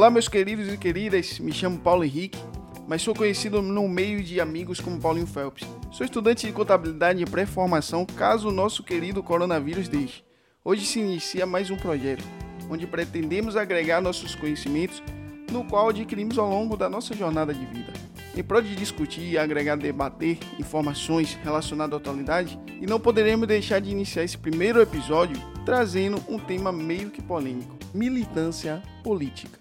[0.00, 2.38] Olá, meus queridos e queridas, me chamo Paulo Henrique,
[2.88, 5.68] mas sou conhecido no meio de amigos como Paulinho Phelps.
[5.92, 10.24] Sou estudante de contabilidade e pré-formação, caso o nosso querido coronavírus deixe.
[10.64, 12.24] Hoje se inicia mais um projeto,
[12.70, 15.02] onde pretendemos agregar nossos conhecimentos,
[15.52, 17.92] no qual adquirimos ao longo da nossa jornada de vida.
[18.34, 23.90] Em prol de discutir, agregar, debater informações relacionadas à atualidade, e não poderemos deixar de
[23.90, 25.36] iniciar esse primeiro episódio
[25.66, 29.59] trazendo um tema meio que polêmico: militância política.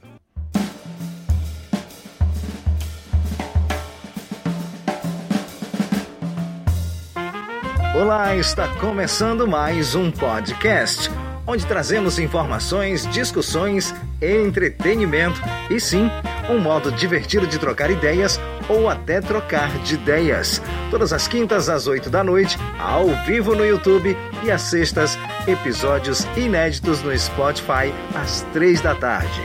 [8.00, 11.12] Olá, está começando mais um podcast,
[11.46, 16.10] onde trazemos informações, discussões, entretenimento e sim,
[16.50, 20.62] um modo divertido de trocar ideias ou até trocar de ideias.
[20.90, 26.26] Todas as quintas às oito da noite, ao vivo no YouTube e às sextas, episódios
[26.38, 29.42] inéditos no Spotify às três da tarde.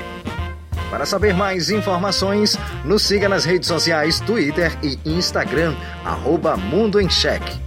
[0.90, 5.74] Para saber mais informações, nos siga nas redes sociais Twitter e Instagram,
[6.04, 7.63] arroba Mundo em Cheque.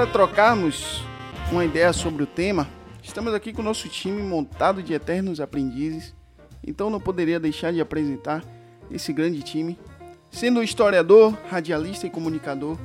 [0.00, 1.04] Para trocarmos
[1.52, 2.66] uma ideia sobre o tema,
[3.02, 6.16] estamos aqui com o nosso time montado de eternos aprendizes,
[6.66, 8.42] então não poderia deixar de apresentar
[8.90, 9.78] esse grande time,
[10.30, 12.78] sendo historiador, radialista e comunicador,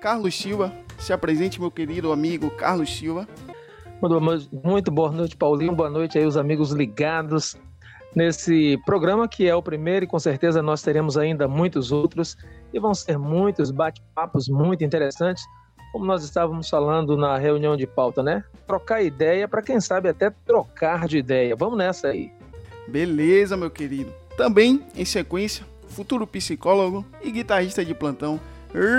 [0.00, 0.72] Carlos Silva.
[0.98, 3.28] Se apresente, meu querido amigo Carlos Silva.
[4.64, 5.76] Muito boa noite, Paulinho.
[5.76, 7.56] Boa noite aí, os amigos ligados
[8.12, 12.36] nesse programa que é o primeiro e com certeza nós teremos ainda muitos outros
[12.72, 15.44] e vão ser muitos bate-papos muito interessantes
[15.94, 18.42] como nós estávamos falando na reunião de pauta, né?
[18.66, 21.54] Trocar ideia para quem sabe até trocar de ideia.
[21.54, 22.32] Vamos nessa aí.
[22.88, 24.12] Beleza, meu querido.
[24.36, 28.40] Também, em sequência, futuro psicólogo e guitarrista de plantão,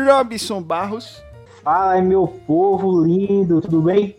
[0.07, 1.21] Robson Barros.
[1.61, 4.15] Fala, meu povo lindo, tudo bem?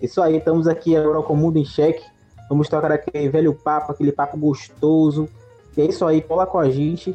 [0.00, 2.02] Isso aí, estamos aqui agora com o Mundo em Cheque.
[2.48, 5.28] Vamos tocar aquele velho papo, aquele papo gostoso.
[5.76, 7.14] E é isso aí, cola com a gente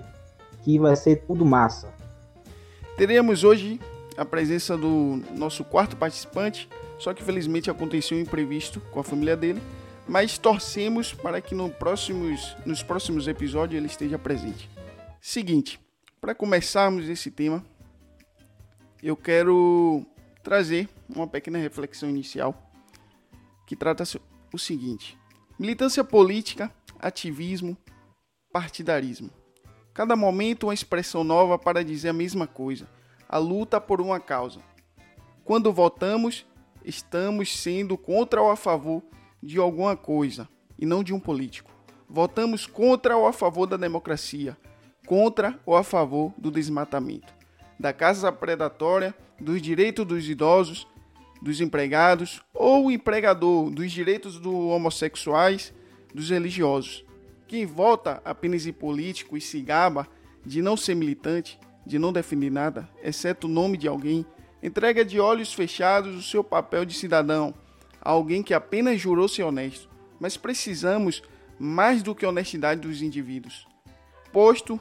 [0.64, 1.90] que vai ser tudo massa.
[2.96, 3.80] Teremos hoje
[4.18, 9.36] a presença do nosso quarto participante, só que felizmente aconteceu um imprevisto com a família
[9.36, 9.62] dele,
[10.08, 14.70] mas torcemos para que no próximos, nos próximos episódios ele esteja presente.
[15.22, 15.80] Seguinte,
[16.20, 17.64] para começarmos esse tema,
[19.02, 20.06] eu quero
[20.44, 22.72] trazer uma pequena reflexão inicial
[23.66, 24.04] que trata
[24.54, 25.18] o seguinte:
[25.58, 27.78] militância política, ativismo,
[28.52, 29.30] partidarismo.
[29.94, 32.88] Cada momento uma expressão nova para dizer a mesma coisa
[33.32, 34.60] a luta por uma causa.
[35.46, 36.46] Quando votamos,
[36.84, 39.02] estamos sendo contra ou a favor
[39.42, 41.72] de alguma coisa e não de um político.
[42.10, 44.58] Votamos contra ou a favor da democracia,
[45.08, 47.34] contra ou a favor do desmatamento,
[47.80, 50.86] da caça predatória, dos direitos dos idosos,
[51.42, 55.74] dos empregados ou o empregador, dos direitos dos homossexuais,
[56.14, 57.06] dos religiosos.
[57.48, 60.06] Quem vota apenas em político e se gaba
[60.46, 64.26] de não ser militante de não definir nada, exceto o nome de alguém,
[64.62, 67.54] entrega de olhos fechados o seu papel de cidadão
[68.02, 69.90] a alguém que apenas jurou ser honesto.
[70.20, 71.22] Mas precisamos
[71.60, 73.68] mais do que honestidade dos indivíduos,
[74.32, 74.80] posto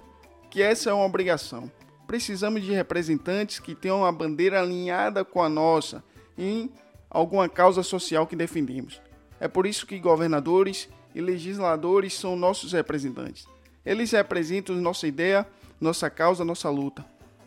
[0.51, 1.71] que essa é uma obrigação.
[2.07, 6.03] Precisamos de representantes que tenham a bandeira alinhada com a nossa
[6.37, 6.71] em
[7.09, 9.01] alguma causa social que defendemos.
[9.39, 13.47] É por isso que governadores e legisladores são nossos representantes.
[13.85, 15.47] Eles representam nossa ideia
[15.81, 17.05] nossa causa, nossa luta.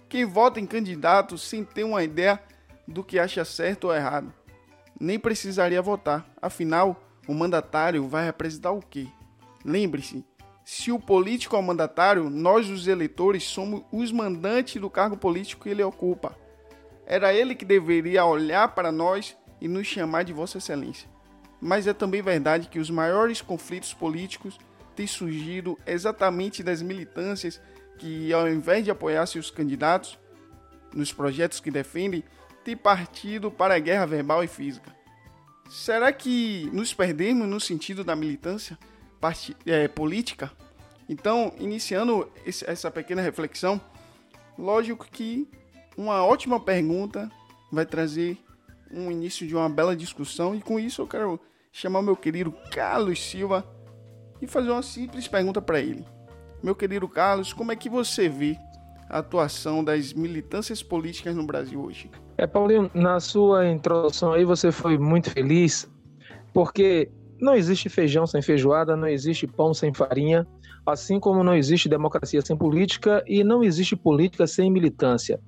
[0.09, 2.41] Quem vota em candidato sem ter uma ideia
[2.87, 4.33] do que acha certo ou errado,
[4.99, 6.25] nem precisaria votar.
[6.41, 9.07] Afinal, o mandatário vai representar o quê?
[9.63, 10.25] Lembre-se,
[10.65, 15.63] se o político é o mandatário, nós, os eleitores, somos os mandantes do cargo político
[15.63, 16.37] que ele ocupa.
[17.05, 21.09] Era ele que deveria olhar para nós e nos chamar de Vossa Excelência.
[21.59, 24.57] Mas é também verdade que os maiores conflitos políticos
[24.95, 27.59] têm surgido exatamente das militâncias
[27.97, 30.17] que, ao invés de apoiar seus candidatos
[30.93, 32.23] nos projetos que defendem,
[32.63, 34.95] tem partido para a guerra verbal e física.
[35.69, 38.77] Será que nos perdemos no sentido da militância
[39.65, 40.51] é, política?
[41.07, 43.81] Então, iniciando esse, essa pequena reflexão,
[44.57, 45.49] lógico que
[45.97, 47.29] uma ótima pergunta
[47.71, 48.37] vai trazer
[48.91, 51.39] um início de uma bela discussão, e com isso eu quero
[51.71, 53.67] chamar meu querido Carlos Silva
[54.41, 56.05] e fazer uma simples pergunta para ele.
[56.63, 58.57] Meu querido Carlos, como é que você vê
[59.09, 62.09] a atuação das militâncias políticas no Brasil hoje?
[62.37, 65.91] É, Paulinho, na sua introdução aí você foi muito feliz,
[66.53, 70.47] porque não existe feijão sem feijoada, não existe pão sem farinha.
[70.85, 75.41] assim como não existe democracia sem política e não existe política sem militância.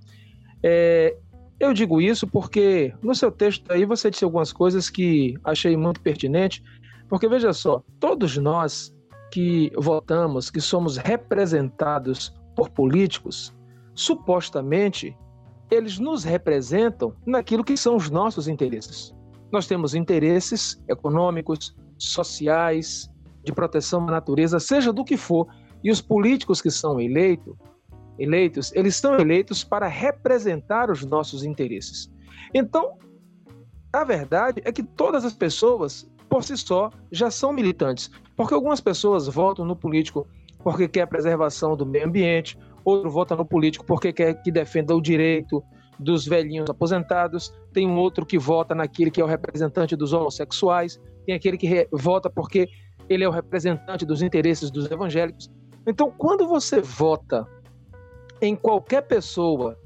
[0.61, 1.15] É,
[1.57, 6.01] eu digo isso porque no seu texto aí você disse algumas coisas que achei muito
[6.01, 6.61] pertinente,
[7.07, 8.94] porque veja só, todos nós
[9.31, 13.53] que votamos, que somos representados por políticos,
[13.93, 15.15] supostamente
[15.71, 19.13] eles nos representam naquilo que são os nossos interesses.
[19.51, 23.09] Nós temos interesses econômicos, sociais,
[23.43, 25.47] de proteção à natureza, seja do que for.
[25.83, 27.57] E os políticos que são eleito,
[28.17, 32.11] eleitos, eles são eleitos para representar os nossos interesses.
[32.53, 32.97] Então,
[33.93, 38.09] a verdade é que todas as pessoas, por si só, já são militantes.
[38.35, 40.27] Porque algumas pessoas votam no político
[40.63, 44.95] porque quer a preservação do meio ambiente, outro vota no político porque quer que defenda
[44.95, 45.63] o direito
[45.99, 50.99] dos velhinhos aposentados, tem um outro que vota naquele que é o representante dos homossexuais,
[51.25, 52.67] tem aquele que vota porque
[53.07, 55.49] ele é o representante dos interesses dos evangélicos.
[55.87, 57.47] Então, quando você vota
[58.41, 59.77] em qualquer pessoa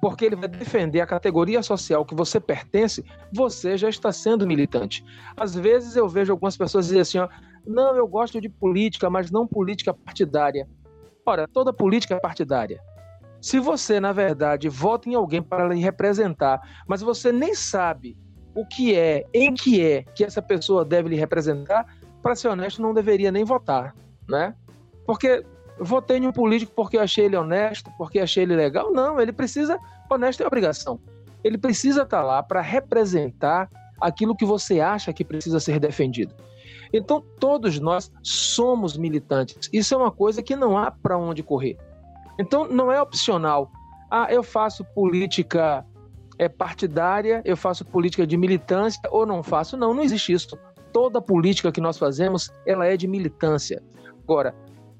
[0.00, 5.04] porque ele vai defender a categoria social que você pertence, você já está sendo militante.
[5.36, 7.28] Às vezes eu vejo algumas pessoas dizer assim, ó,
[7.66, 10.68] não, eu gosto de política, mas não política partidária.
[11.26, 12.80] Ora, toda política é partidária.
[13.40, 18.16] Se você, na verdade, vota em alguém para lhe representar, mas você nem sabe
[18.54, 21.86] o que é, em que é que essa pessoa deve lhe representar,
[22.22, 23.94] para ser honesto, não deveria nem votar,
[24.28, 24.54] né?
[25.06, 25.44] Porque
[25.80, 28.92] votei em um político porque achei ele honesto, porque achei ele legal.
[28.92, 29.78] Não, ele precisa,
[30.10, 31.00] honesto é obrigação.
[31.42, 33.70] Ele precisa estar tá lá para representar
[34.00, 36.34] aquilo que você acha que precisa ser defendido.
[36.92, 39.68] Então, todos nós somos militantes.
[39.72, 41.76] Isso é uma coisa que não há para onde correr.
[42.38, 43.70] Então, não é opcional.
[44.10, 45.84] Ah, eu faço política
[46.38, 49.76] é, partidária, eu faço política de militância ou não faço.
[49.76, 50.58] Não, não existe isso
[50.92, 53.82] toda política que nós fazemos, ela é de militância.
[54.22, 54.54] Agora,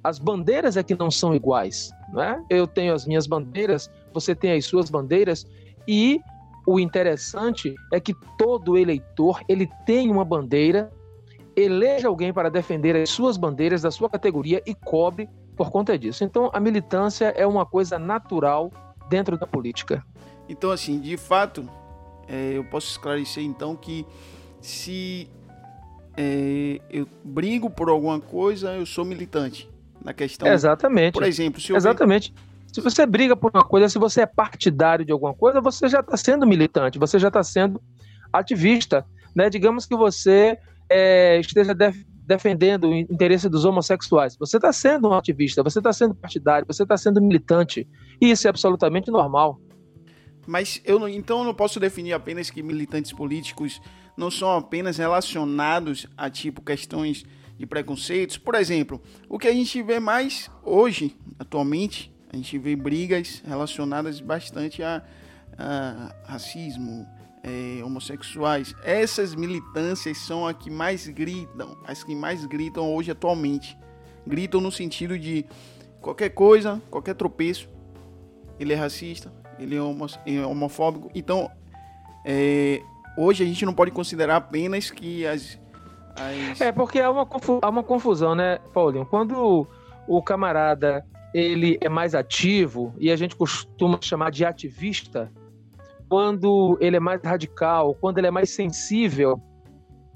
[0.09, 2.43] as bandeiras é que não são iguais, né?
[2.49, 5.47] Eu tenho as minhas bandeiras, você tem as suas bandeiras
[5.87, 6.19] e
[6.67, 10.91] o interessante é que todo eleitor, ele tem uma bandeira,
[11.55, 16.25] eleja alguém para defender as suas bandeiras da sua categoria e cobre por conta disso.
[16.25, 18.71] Então, a militância é uma coisa natural
[19.11, 20.03] dentro da política.
[20.49, 21.69] Então, assim, de fato,
[22.27, 24.07] é, eu posso esclarecer então que
[24.61, 25.29] se
[26.17, 29.69] é, eu brigo por alguma coisa, eu sou militante.
[30.05, 30.49] Na questão.
[30.49, 31.15] Exatamente.
[31.15, 31.75] Por exemplo, se.
[31.75, 32.33] Exatamente.
[32.73, 36.01] Se você briga por uma coisa, se você é partidário de alguma coisa, você já
[36.01, 37.81] está sendo militante, você já está sendo
[38.33, 39.05] ativista.
[39.35, 39.49] Né?
[39.49, 40.59] Digamos que você
[40.89, 41.97] é, esteja def
[42.29, 44.37] defendendo o interesse dos homossexuais.
[44.37, 47.89] Você está sendo um ativista, você está sendo partidário, você está sendo militante.
[48.21, 49.59] E isso é absolutamente normal.
[50.47, 53.81] Mas eu não, então eu não posso definir apenas que militantes políticos
[54.15, 57.25] não são apenas relacionados a tipo questões
[57.59, 58.39] de preconceitos.
[58.39, 64.21] Por exemplo, o que a gente vê mais hoje, atualmente, a gente vê brigas relacionadas
[64.21, 65.03] bastante a,
[65.59, 67.07] a racismo,
[67.43, 68.75] é, homossexuais.
[68.83, 73.77] Essas militâncias são as que mais gritam, as que mais gritam hoje atualmente.
[74.27, 75.45] Gritam no sentido de
[76.01, 77.69] qualquer coisa, qualquer tropeço,
[78.59, 81.11] ele é racista, ele é, é homofóbico.
[81.15, 81.51] Então,
[82.25, 82.83] é,
[83.17, 85.59] hoje a gente não pode considerar apenas que as.
[86.61, 87.27] É, porque há uma,
[87.63, 89.07] há uma confusão, né, Paulinho?
[89.07, 89.67] Quando
[90.07, 95.31] o camarada ele é mais ativo, e a gente costuma chamar de ativista,
[96.09, 99.41] quando ele é mais radical, quando ele é mais sensível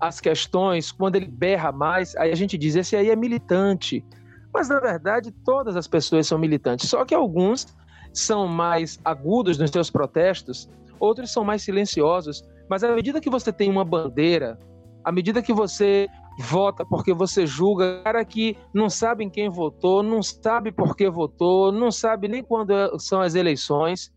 [0.00, 4.04] às questões, quando ele berra mais, aí a gente diz, esse aí é militante.
[4.52, 7.66] Mas, na verdade, todas as pessoas são militantes, só que alguns
[8.12, 10.68] são mais agudos nos seus protestos,
[10.99, 12.44] outros são mais silenciosos.
[12.68, 14.59] Mas à medida que você tem uma bandeira,
[15.04, 20.02] à medida que você vota porque você julga, cara que não sabe em quem votou,
[20.02, 24.12] não sabe por que votou, não sabe nem quando são as eleições.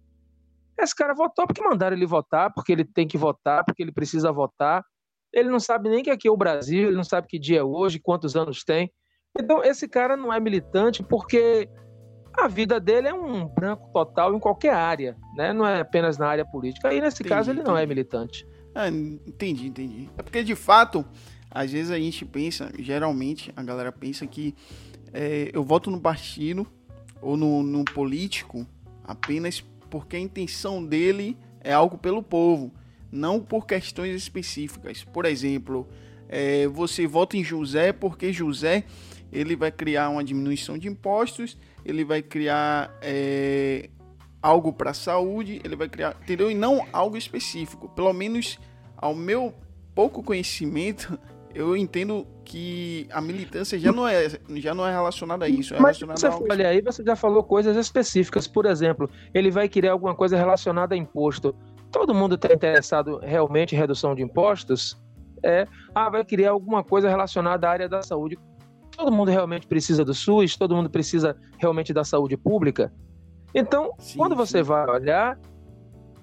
[0.78, 4.32] Esse cara votou porque mandaram ele votar, porque ele tem que votar, porque ele precisa
[4.32, 4.84] votar.
[5.34, 7.64] Ele não sabe nem que aqui é o Brasil, ele não sabe que dia é
[7.64, 8.92] hoje, quantos anos tem.
[9.38, 11.70] Então, esse cara não é militante porque
[12.38, 15.54] a vida dele é um branco total em qualquer área, né?
[15.54, 16.90] Não é apenas na área política.
[16.90, 17.72] Aí, nesse entendi, caso, ele entendi.
[17.72, 18.46] não é militante.
[18.76, 20.10] Ah, entendi, entendi.
[20.18, 21.06] É porque, de fato,
[21.50, 24.54] às vezes a gente pensa, geralmente, a galera pensa que
[25.14, 26.68] é, eu voto no partido
[27.22, 28.68] ou no, no político
[29.04, 32.74] apenas porque a intenção dele é algo pelo povo,
[33.10, 35.06] não por questões específicas.
[35.06, 35.88] Por exemplo,
[36.28, 38.84] é, você vota em José porque José
[39.32, 43.90] ele vai criar uma diminuição de impostos ele vai criar é,
[44.46, 46.52] algo para a saúde, ele vai criar, entendeu?
[46.52, 47.90] E não algo específico.
[47.90, 48.60] Pelo menos
[48.96, 49.52] ao meu
[49.96, 51.18] pouco conhecimento,
[51.56, 55.74] eu entendo que a militância já não é, já não é relacionada a isso.
[55.74, 58.46] É Mas você a olha aí, você já falou coisas específicas.
[58.46, 61.56] Por exemplo, ele vai querer alguma coisa relacionada a imposto.
[61.92, 64.96] Todo mundo está interessado realmente em redução de impostos?
[65.44, 65.68] É.
[65.96, 68.38] Ah, vai querer alguma coisa relacionada à área da saúde.
[68.96, 70.56] Todo mundo realmente precisa do SUS?
[70.56, 72.94] Todo mundo precisa realmente da saúde pública?
[73.54, 74.64] Então, Sim, quando você sim.
[74.64, 75.38] vai olhar,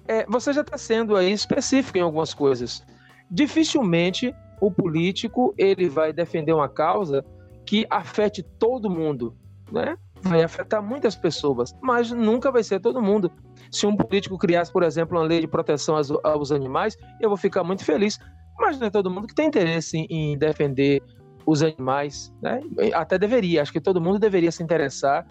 [0.07, 2.83] é, você já está sendo aí específico em algumas coisas.
[3.29, 7.25] Dificilmente o político ele vai defender uma causa
[7.65, 9.35] que afete todo mundo,
[9.71, 9.97] né?
[10.21, 13.29] Vai afetar muitas pessoas, mas nunca vai ser todo mundo.
[13.69, 17.37] Se um político criasse, por exemplo, uma lei de proteção aos, aos animais, eu vou
[17.37, 18.17] ficar muito feliz.
[18.57, 21.01] Mas não é todo mundo que tem interesse em, defender
[21.45, 22.61] os animais, né?
[22.93, 25.27] Até deveria, acho que todo mundo deveria se interessar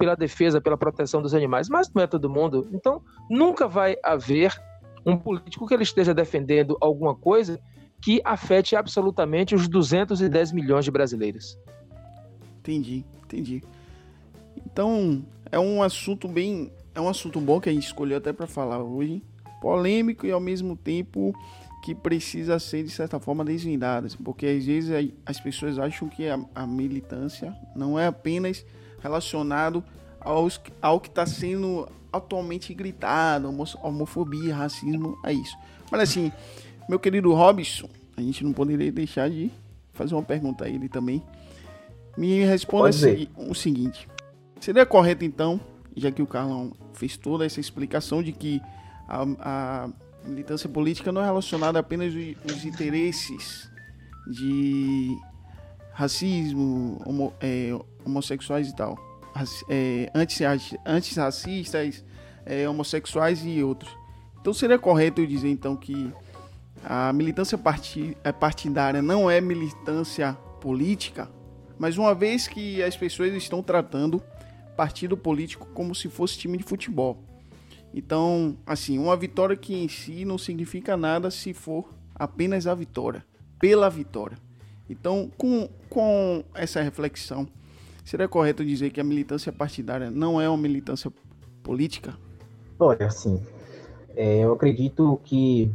[0.00, 2.66] pela defesa, pela proteção dos animais, mas não é todo mundo.
[2.72, 4.58] Então, nunca vai haver
[5.04, 7.60] um político que ele esteja defendendo alguma coisa
[8.00, 11.58] que afete absolutamente os 210 milhões de brasileiros.
[12.60, 13.62] Entendi, entendi.
[14.64, 16.72] Então, é um assunto bem.
[16.94, 19.22] É um assunto bom que a gente escolheu até para falar hoje.
[19.60, 21.34] Polêmico e ao mesmo tempo
[21.84, 24.08] que precisa ser, de certa forma, desvendado.
[24.24, 28.64] Porque às vezes as pessoas acham que a, a militância não é apenas
[29.02, 29.82] relacionado
[30.20, 35.56] aos, ao que está sendo atualmente gritado, homo- homofobia, racismo, é isso.
[35.90, 36.32] Mas assim,
[36.88, 39.50] meu querido Robson, a gente não poderia deixar de
[39.92, 41.22] fazer uma pergunta a ele também.
[42.16, 42.88] Me responda
[43.36, 44.08] o seguinte:
[44.60, 45.60] seria correto então,
[45.96, 48.60] já que o Carlão fez toda essa explicação de que
[49.08, 49.88] a, a
[50.24, 53.70] militância política não é relacionada apenas aos os interesses
[54.26, 55.16] de
[55.92, 58.98] racismo, homo- é, homossexuais e tal,
[59.34, 60.44] raci- é, anti-
[60.84, 62.04] antirracistas,
[62.46, 63.90] é, homossexuais e outros.
[64.40, 66.12] Então seria correto eu dizer então que
[66.84, 67.58] a militância
[68.24, 71.30] é partidária não é militância política,
[71.78, 74.22] mas uma vez que as pessoas estão tratando
[74.76, 77.22] partido político como se fosse time de futebol.
[77.92, 83.24] Então, assim, uma vitória que em si não significa nada se for apenas a vitória,
[83.58, 84.38] pela vitória.
[84.88, 87.48] Então, com, com essa reflexão,
[88.10, 91.12] seria correto dizer que a militância partidária não é uma militância
[91.62, 92.18] política?
[92.76, 93.40] Olha, assim,
[94.16, 95.72] é, eu acredito que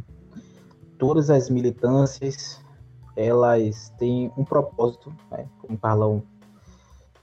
[0.98, 2.62] todas as militâncias
[3.16, 5.48] elas têm um propósito, né?
[5.62, 6.22] como o Carlão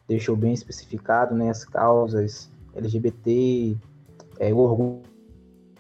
[0.08, 1.52] deixou bem especificado, né?
[1.52, 3.78] As causas LGBT,
[4.40, 5.04] é, o orgulho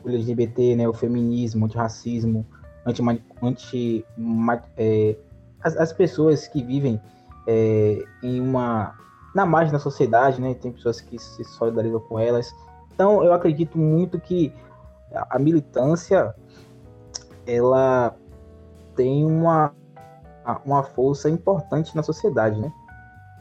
[0.05, 0.87] LGBT, né?
[0.87, 2.45] O feminismo, o antirracismo,
[2.85, 3.01] anti,
[3.41, 4.05] anti
[4.77, 5.17] é,
[5.63, 7.01] as, as pessoas que vivem
[7.47, 8.95] é, em uma
[9.33, 10.53] na margem da sociedade, né?
[10.53, 12.53] Tem pessoas que se solidarizam com elas.
[12.93, 14.53] Então, eu acredito muito que
[15.29, 16.33] a militância
[17.45, 18.15] ela
[18.95, 19.73] tem uma,
[20.65, 22.71] uma força importante na sociedade, né?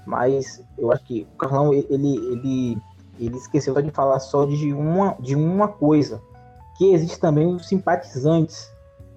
[0.07, 2.83] Mas eu acho que o Carlão ele, ele,
[3.19, 6.21] ele esqueceu de falar só de uma, de uma coisa,
[6.77, 8.71] que existe também os simpatizantes,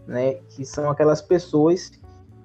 [0.06, 0.36] né?
[0.50, 1.92] Que são aquelas pessoas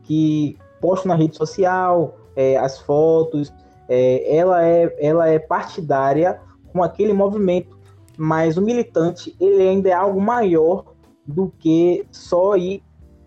[0.05, 3.53] que postam na rede social é, as fotos,
[3.93, 6.41] é, ela, é, ela é partidária
[6.73, 7.77] com aquele movimento,
[8.17, 10.95] mas o militante ele ainda é algo maior
[11.27, 12.85] do que só ir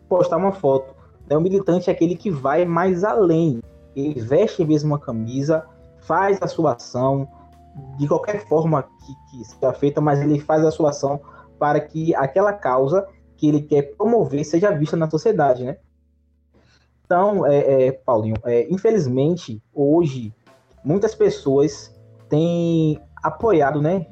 [0.08, 0.96] postar uma foto.
[1.30, 1.36] Né?
[1.36, 3.62] O militante é aquele que vai mais além.
[3.94, 5.66] Ele veste mesmo uma camisa,
[6.00, 7.28] faz a sua ação
[7.98, 11.20] de qualquer forma que, que seja feita, mas ele faz a sua ação
[11.60, 13.06] para que aquela causa
[13.36, 15.78] que ele quer promover seja vista na sociedade, né?
[17.06, 20.34] Então, é, é, Paulinho, é, infelizmente, hoje,
[20.84, 21.94] muitas pessoas
[22.30, 24.08] têm apoiado né,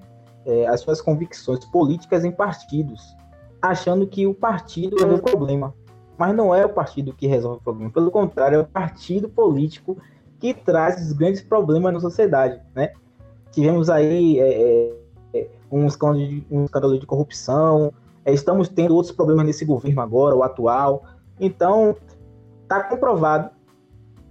[0.45, 3.15] é, as suas convicções políticas em partidos,
[3.61, 5.73] achando que o partido resolve o problema.
[6.17, 7.91] Mas não é o partido que resolve o problema.
[7.91, 9.97] Pelo contrário, é o partido político
[10.39, 12.61] que traz os grandes problemas na sociedade.
[12.75, 12.91] Né?
[13.51, 14.93] Tivemos aí é,
[15.33, 20.01] é, um, escândalo de, um escândalo de corrupção, é, estamos tendo outros problemas nesse governo
[20.01, 21.03] agora, o atual.
[21.39, 21.95] Então,
[22.63, 23.49] está comprovado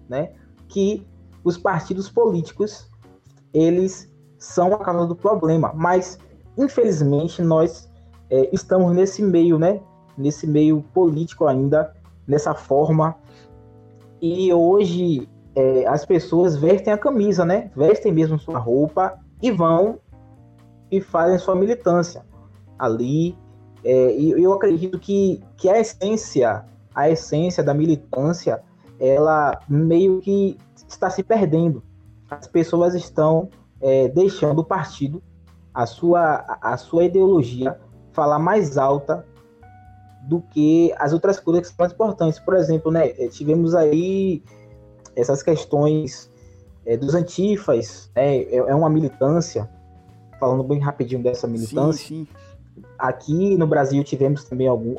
[0.09, 0.33] né,
[0.69, 1.07] que
[1.45, 2.89] os partidos políticos
[3.53, 6.19] eles são a causa do problema, mas
[6.57, 7.91] infelizmente nós
[8.31, 9.81] é, estamos nesse meio, né,
[10.17, 11.95] nesse meio político ainda,
[12.27, 13.17] nessa forma,
[14.23, 19.99] e hoje é, as pessoas vestem a camisa, né, vestem mesmo sua roupa e vão
[20.91, 22.25] e fazem sua militância
[22.79, 23.37] ali,
[23.85, 28.63] é, e eu acredito que, que a essência a essência da militância,
[28.99, 30.59] ela meio que
[30.95, 31.83] está se perdendo.
[32.31, 33.49] As pessoas estão
[33.81, 35.23] é, deixando o partido,
[35.73, 37.79] a sua, a sua ideologia,
[38.13, 39.25] falar mais alta
[40.23, 42.39] do que as outras coisas que são mais importantes.
[42.39, 44.43] Por exemplo, né, eh, tivemos aí
[45.17, 46.31] essas questões
[46.85, 49.69] é, dos antifas, né, é, é, uma militância,
[50.39, 52.07] falando bem rapidinho dessa militância.
[52.07, 52.83] Sim, sim.
[52.99, 54.95] Aqui no Brasil tivemos também algum,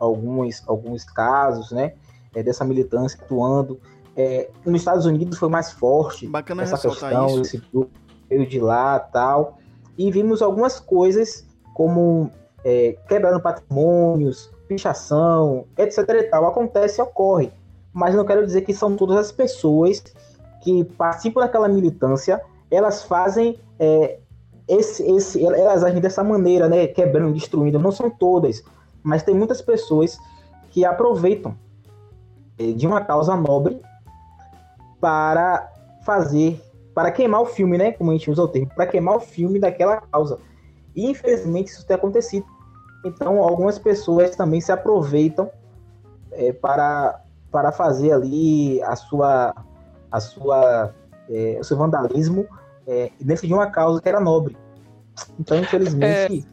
[0.00, 1.94] alguns, alguns casos, né,
[2.34, 3.80] é, dessa militância atuando.
[4.16, 7.40] É, nos Estados Unidos foi mais forte Bacana essa questão, isso.
[7.40, 7.90] esse grupo
[8.28, 9.58] veio de lá tal.
[9.98, 12.30] E vimos algumas coisas como
[12.64, 16.46] é, quebrando patrimônios, pichação, etc e tal.
[16.46, 17.52] Acontece, ocorre.
[17.92, 20.02] Mas não quero dizer que são todas as pessoas
[20.62, 22.40] que participam daquela militância,
[22.70, 24.18] elas fazem é,
[24.66, 27.78] esse, esse, elas agem dessa maneira, né, quebrando, destruindo.
[27.78, 28.64] Não são todas,
[29.02, 30.18] mas tem muitas pessoas
[30.70, 31.54] que aproveitam
[32.58, 33.80] é, de uma causa nobre
[35.04, 35.70] para
[36.02, 36.58] fazer,
[36.94, 39.60] para queimar o filme, né, como a gente usa o termo, para queimar o filme
[39.60, 40.38] daquela causa.
[40.96, 42.46] E infelizmente isso tem acontecido.
[43.04, 45.50] Então, algumas pessoas também se aproveitam
[46.32, 47.20] é, para,
[47.52, 49.54] para fazer ali a sua,
[50.10, 50.94] a sua,
[51.28, 52.46] é, o seu vandalismo
[52.86, 54.56] é, dentro de uma causa que era nobre.
[55.38, 56.48] Então, infelizmente,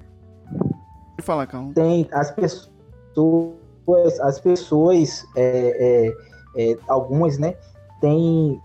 [1.17, 1.45] é...
[1.47, 1.71] calma.
[1.73, 6.11] tem as pessoas, as pessoas, é,
[6.57, 7.55] é, é, algumas, né,
[8.01, 8.59] tem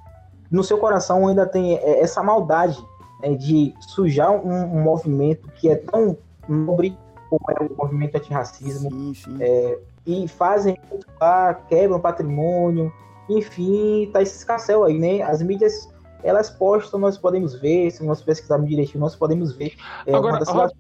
[0.50, 2.83] no seu coração ainda tem essa maldade
[3.21, 6.16] né, de sujar um, um movimento que é tão
[6.49, 6.97] nobre
[7.28, 9.37] como é o movimento antirracismo, sim, sim.
[9.40, 10.78] É, e fazem
[11.21, 12.93] lá, quebram patrimônio,
[13.28, 15.23] enfim, tá esse escassel aí, né?
[15.23, 19.75] As mídias, elas postam, nós podemos ver, se nós pesquisarmos direitinho, nós podemos ver.
[20.07, 20.73] É, Agora, das...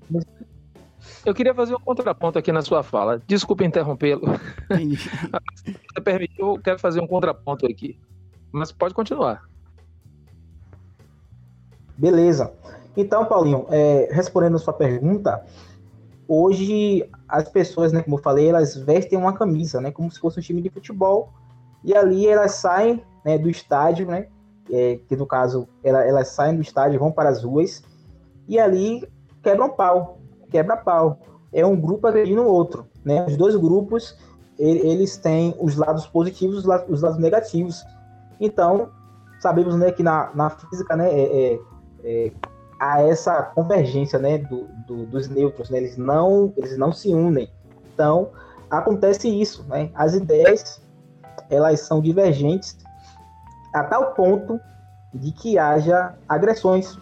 [1.24, 3.20] eu queria fazer um contraponto aqui na sua fala.
[3.26, 4.22] Desculpe interrompê-lo.
[5.56, 5.72] Se
[6.02, 7.98] permitiu, eu quero fazer um contraponto aqui.
[8.52, 9.42] Mas pode continuar.
[11.96, 12.52] Beleza.
[12.96, 15.44] Então, Paulinho, é, respondendo a sua pergunta,
[16.26, 20.38] hoje as pessoas, né, como eu falei, elas vestem uma camisa, né, como se fosse
[20.38, 21.32] um time de futebol,
[21.84, 24.28] e ali elas saem né, do estádio, né,
[24.70, 27.82] é, que no caso elas, elas saem do estádio, vão para as ruas,
[28.48, 29.06] e ali
[29.42, 30.18] quebram pau,
[30.50, 31.20] quebra pau.
[31.52, 33.24] É um grupo agredindo o outro, né?
[33.26, 34.16] Os dois grupos
[34.58, 37.84] eles têm os lados positivos, os lados negativos.
[38.40, 38.90] Então
[39.40, 41.60] sabemos, né, que na, na física, né, é, é,
[42.04, 42.32] é
[42.78, 45.78] a essa convergência né, do, do, dos nêutrons, né?
[45.78, 47.50] eles, não, eles não se unem.
[47.94, 48.30] Então,
[48.70, 49.90] acontece isso, né?
[49.94, 50.82] as ideias
[51.48, 52.76] elas são divergentes
[53.72, 54.60] a tal ponto
[55.14, 56.98] de que haja agressões.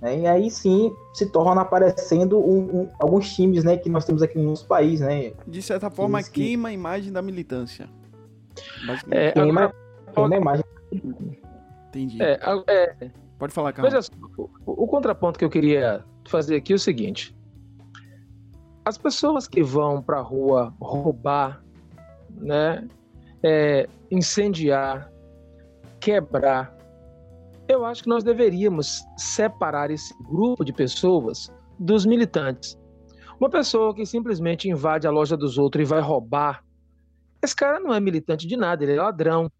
[0.00, 0.20] Né?
[0.20, 4.38] E aí sim se torna aparecendo um, um, alguns times né, que nós temos aqui
[4.38, 5.00] no nosso país.
[5.00, 5.34] Né?
[5.46, 6.30] De certa forma, que...
[6.30, 7.88] queima a imagem da militância.
[9.10, 9.81] É, queima, agora...
[10.16, 10.64] a imagem.
[11.88, 12.22] Entendi.
[12.22, 13.92] É, é, Pode falar, Carlos.
[13.92, 17.36] Veja, o, o, contraponto que eu queria fazer aqui é o seguinte:
[18.84, 21.62] as pessoas que vão para a rua roubar,
[22.30, 22.86] né,
[23.42, 25.10] é, incendiar,
[25.98, 26.72] quebrar,
[27.66, 32.78] eu acho que nós deveríamos separar esse grupo de pessoas dos militantes.
[33.40, 36.64] Uma pessoa que simplesmente invade a loja dos outros e vai roubar,
[37.42, 39.50] esse cara não é militante de nada, ele é ladrão.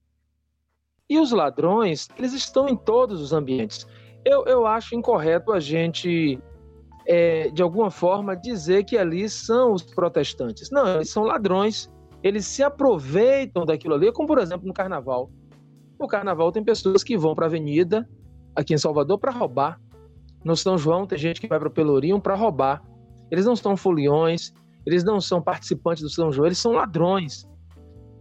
[1.08, 3.86] E os ladrões, eles estão em todos os ambientes.
[4.24, 6.38] Eu, eu acho incorreto a gente,
[7.06, 10.70] é, de alguma forma, dizer que ali são os protestantes.
[10.70, 11.90] Não, eles são ladrões.
[12.22, 15.30] Eles se aproveitam daquilo ali, como por exemplo no carnaval.
[15.98, 18.08] No carnaval tem pessoas que vão para a avenida,
[18.54, 19.80] aqui em Salvador, para roubar.
[20.44, 22.82] No São João tem gente que vai para o Pelourinho para roubar.
[23.30, 24.52] Eles não são foliões,
[24.86, 27.48] eles não são participantes do São João, eles são ladrões.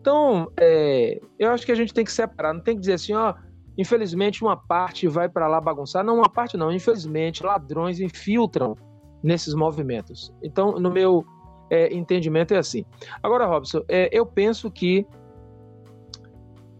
[0.02, 3.14] Então, é, eu acho que a gente tem que separar, não tem que dizer assim,
[3.14, 3.36] ó,
[3.78, 6.04] infelizmente uma parte vai para lá bagunçar.
[6.04, 8.76] Não, uma parte não, infelizmente ladrões infiltram
[9.24, 10.34] nesses movimentos.
[10.42, 11.24] Então, no meu
[11.70, 12.84] é, entendimento é assim.
[13.22, 15.06] Agora, Robson, é, eu penso que,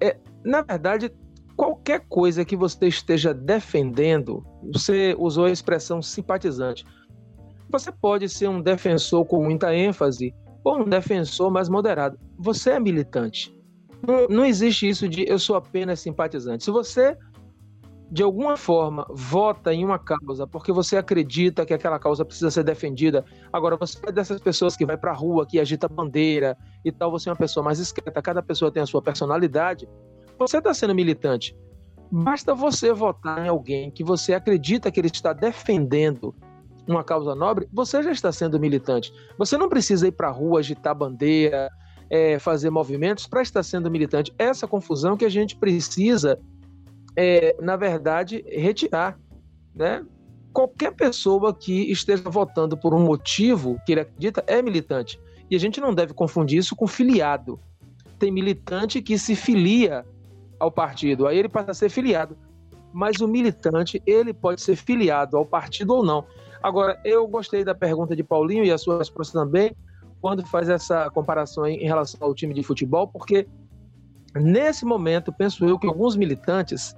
[0.02, 1.12] é, na verdade,
[1.56, 6.84] qualquer coisa que você esteja defendendo, você usou a expressão simpatizante.
[7.70, 12.20] Você pode ser um defensor com muita ênfase ou um defensor mais moderado.
[12.38, 13.56] Você é militante.
[14.06, 16.64] Não, não existe isso de eu sou apenas simpatizante.
[16.64, 17.18] Se você
[18.12, 22.64] de alguma forma vota em uma causa porque você acredita que aquela causa precisa ser
[22.64, 23.24] defendida.
[23.54, 27.10] Agora, você é dessas pessoas que vai para a rua, que agita bandeira e tal,
[27.10, 29.88] você é uma pessoa mais discreta, cada pessoa tem a sua personalidade.
[30.38, 31.56] Você está sendo militante.
[32.12, 36.36] Basta você votar em alguém que você acredita que ele está defendendo
[36.88, 39.14] uma causa nobre, você já está sendo militante.
[39.38, 41.70] Você não precisa ir para a rua agitar bandeira,
[42.10, 44.34] é, fazer movimentos para estar sendo militante.
[44.38, 46.40] Essa confusão que a gente precisa,
[47.16, 49.18] é, na verdade, retirar.
[49.74, 50.06] Né?
[50.52, 55.20] Qualquer pessoa que esteja votando por um motivo que ele acredita é militante.
[55.50, 57.60] E a gente não deve confundir isso com filiado.
[58.20, 60.06] Tem militante que se filia
[60.60, 62.38] ao partido, aí ele passa a ser filiado.
[62.94, 66.26] Mas o militante, ele pode ser filiado ao partido ou não.
[66.62, 69.76] Agora, eu gostei da pergunta de Paulinho e a sua resposta também,
[70.22, 73.48] quando faz essa comparação em relação ao time de futebol, porque
[74.36, 76.96] nesse momento, penso eu que alguns militantes,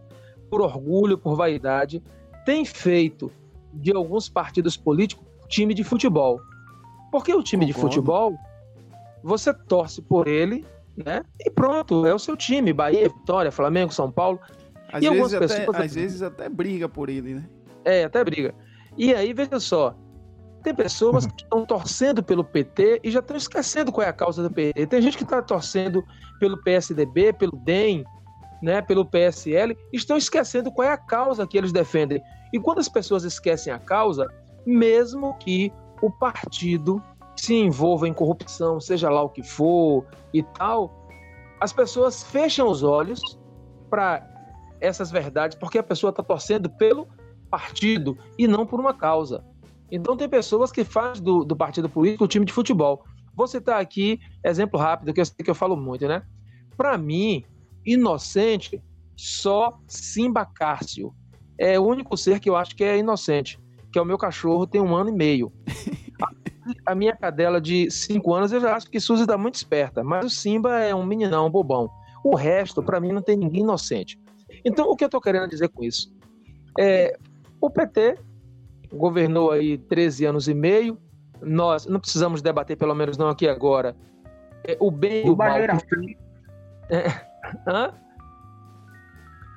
[0.50, 2.04] por orgulho, por vaidade,
[2.46, 3.32] têm feito
[3.74, 6.42] de alguns partidos políticos time de futebol.
[7.12, 7.90] Porque o time Concordo.
[7.90, 8.34] de futebol,
[9.24, 10.66] você torce por ele,
[10.98, 11.24] né?
[11.40, 12.74] E pronto, é o seu time.
[12.74, 14.40] Bahia, Vitória, Flamengo, São Paulo.
[14.92, 15.78] Às, vezes, até, pessoas...
[15.78, 17.50] às vezes até briga por ele, né?
[17.86, 18.54] É, até briga.
[18.98, 19.96] E aí, veja só,
[20.64, 24.42] tem pessoas que estão torcendo pelo PT e já estão esquecendo qual é a causa
[24.42, 24.88] do PT.
[24.88, 26.04] Tem gente que está torcendo
[26.40, 28.06] pelo PSDB, pelo DEM,
[28.62, 32.22] né, pelo PSL, estão esquecendo qual é a causa que eles defendem.
[32.54, 34.26] E quando as pessoas esquecem a causa,
[34.66, 37.04] mesmo que o partido
[37.36, 40.94] se envolva em corrupção, seja lá o que for e tal,
[41.60, 43.20] as pessoas fecham os olhos
[43.90, 44.26] para
[44.80, 47.08] essas verdades, porque a pessoa está torcendo pelo
[47.54, 49.46] partido e não por uma causa.
[49.92, 53.06] Então tem pessoas que fazem do, do partido político o time de futebol.
[53.36, 56.24] Vou citar aqui exemplo rápido, que eu sei que eu falo muito, né?
[56.76, 57.46] Para mim,
[57.86, 58.82] inocente,
[59.16, 61.14] só Simba Cárcio.
[61.56, 63.60] É o único ser que eu acho que é inocente,
[63.92, 65.54] que é o meu cachorro, tem um ano e meio.
[66.24, 66.32] A,
[66.92, 70.26] a minha cadela de cinco anos, eu já acho que Suzy está muito esperta, mas
[70.26, 71.88] o Simba é um meninão, um bobão.
[72.24, 74.20] O resto, para mim, não tem ninguém inocente.
[74.66, 76.12] Então, o que eu estou querendo dizer com isso?
[76.80, 77.16] É,
[77.66, 78.20] o PT
[78.92, 80.98] governou aí 13 anos e meio.
[81.42, 83.96] Nós não precisamos debater, pelo menos não aqui agora,
[84.66, 85.58] é, o bem e o, o mal.
[85.58, 87.08] É,
[87.66, 87.94] hã?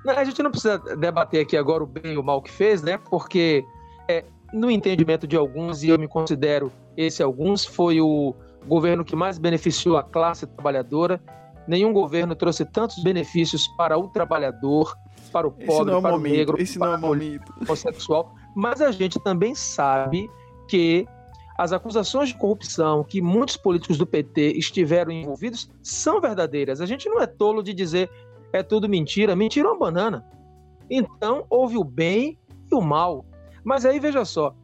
[0.04, 2.80] Não, a gente não precisa debater aqui agora o bem e o mal que fez,
[2.80, 2.96] né?
[2.96, 3.64] Porque
[4.08, 8.36] é, no entendimento de alguns, e eu me considero esse alguns, foi o
[8.68, 11.20] governo que mais beneficiou a classe trabalhadora.
[11.66, 16.60] Nenhum governo trouxe tantos benefícios para o trabalhador, para o pobre, é para o, negro,
[16.60, 18.34] esse para não é o homossexual.
[18.54, 20.30] Mas a gente também sabe
[20.68, 21.06] que
[21.58, 26.80] as acusações de corrupção que muitos políticos do PT estiveram envolvidos são verdadeiras.
[26.80, 28.10] A gente não é tolo de dizer
[28.52, 29.34] é tudo mentira.
[29.34, 30.24] Mentira é uma banana.
[30.90, 32.38] Então, houve o bem
[32.70, 33.24] e o mal.
[33.64, 34.54] Mas aí veja só: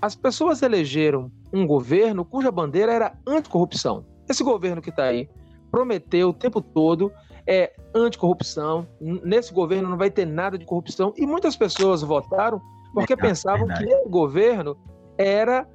[0.00, 4.04] as pessoas elegeram um governo cuja bandeira era anticorrupção.
[4.28, 5.28] Esse governo que está aí
[5.70, 7.12] prometeu o tempo todo
[7.46, 8.86] é anticorrupção.
[9.00, 11.12] Nesse governo não vai ter nada de corrupção.
[11.16, 12.60] E muitas pessoas votaram
[12.94, 13.86] porque pensavam verdade.
[13.86, 14.76] que esse governo
[15.16, 15.68] era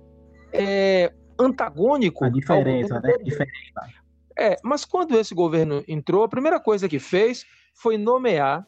[0.53, 2.25] é, antagônico.
[2.25, 3.17] A diferença, né?
[3.23, 3.81] Diferença.
[4.37, 8.67] É, mas quando esse governo entrou, a primeira coisa que fez foi nomear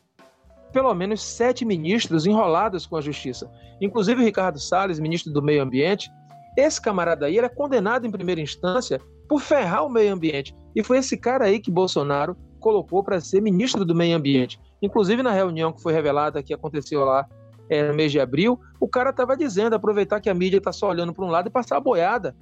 [0.72, 3.50] pelo menos sete ministros enrolados com a justiça.
[3.82, 6.10] Inclusive o Ricardo Salles, ministro do Meio Ambiente.
[6.58, 10.56] Esse camarada aí era condenado em primeira instância por ferrar o meio ambiente.
[10.76, 14.60] E foi esse cara aí que Bolsonaro colocou para ser ministro do Meio Ambiente.
[14.82, 17.28] Inclusive na reunião que foi revelada que aconteceu lá
[17.70, 20.90] é, no mês de abril, o cara estava dizendo aproveitar que a mídia está só
[20.90, 22.36] olhando para um lado e passar a boiada.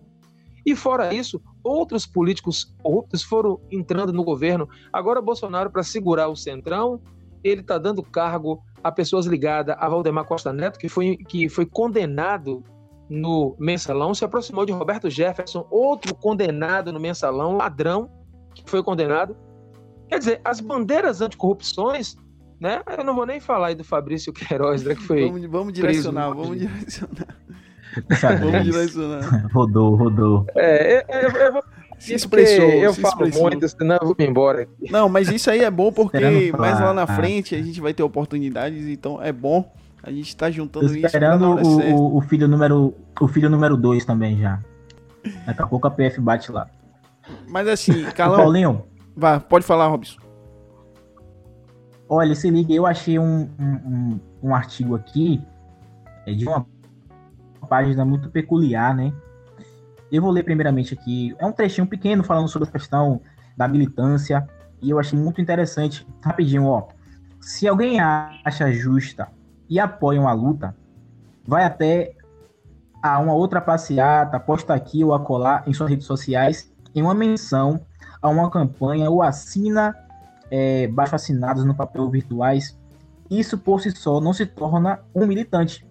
[0.66, 4.68] E fora isso, outros políticos corruptos foram entrando no governo.
[4.92, 7.00] Agora Bolsonaro, para segurar o centrão,
[7.44, 11.66] ele está dando cargo a pessoas ligadas a Valdemar Costa Neto, que foi, que foi
[11.66, 12.64] condenado
[13.08, 18.10] no mensalão, se aproximou de Roberto Jefferson, outro condenado no mensalão, ladrão,
[18.56, 19.38] que foi condenado.
[20.08, 22.16] Quer dizer, as bandeiras anticorrupções
[22.60, 22.82] né?
[22.98, 25.28] Eu não vou nem falar aí do Fabrício Queiroz, né, que foi.
[25.28, 27.28] Vamos, vamos direcionar, vamos direcionar.
[28.40, 29.48] vamos direcionar.
[29.54, 30.46] Rodou, rodou.
[30.56, 31.64] É, eu, eu, eu vou
[32.00, 32.66] se expressou.
[32.66, 33.50] Eu se falo expressou.
[33.50, 34.64] muito, senão eu vou me embora.
[34.64, 34.92] Aqui.
[34.92, 38.04] Não, mas isso aí é bom porque mais lá na frente a gente vai ter
[38.04, 39.72] oportunidades, então é bom.
[40.04, 41.80] A gente está juntando Tô esperando isso.
[41.80, 44.60] Esperando o, o, filho número o filho número 2 também já.
[45.48, 46.68] Daqui a pouco a PF bate lá.
[47.48, 48.38] Mas assim, Carlão.
[48.38, 48.84] Paulinho.
[49.16, 50.20] Vá, pode falar, Robson.
[52.08, 55.42] Olha, se liga, eu achei um, um, um artigo aqui
[56.26, 56.68] é, de uma
[57.68, 59.14] página muito peculiar, né?
[60.12, 61.36] Eu vou ler primeiramente aqui.
[61.40, 63.22] É um trechinho pequeno falando sobre a questão
[63.58, 64.48] da militância.
[64.82, 66.06] E eu achei muito interessante.
[66.24, 66.88] Rapidinho, ó.
[67.42, 69.30] Se alguém acha justa
[69.68, 70.76] e apoia uma luta,
[71.48, 72.16] vai até
[73.02, 77.82] a uma outra passeata, posta aqui ou acolá em suas redes sociais em uma menção
[78.22, 79.96] a uma campanha ou assina
[80.50, 82.78] é, baixo assinados no papel virtuais,
[83.30, 85.86] isso por si só não se torna um militante.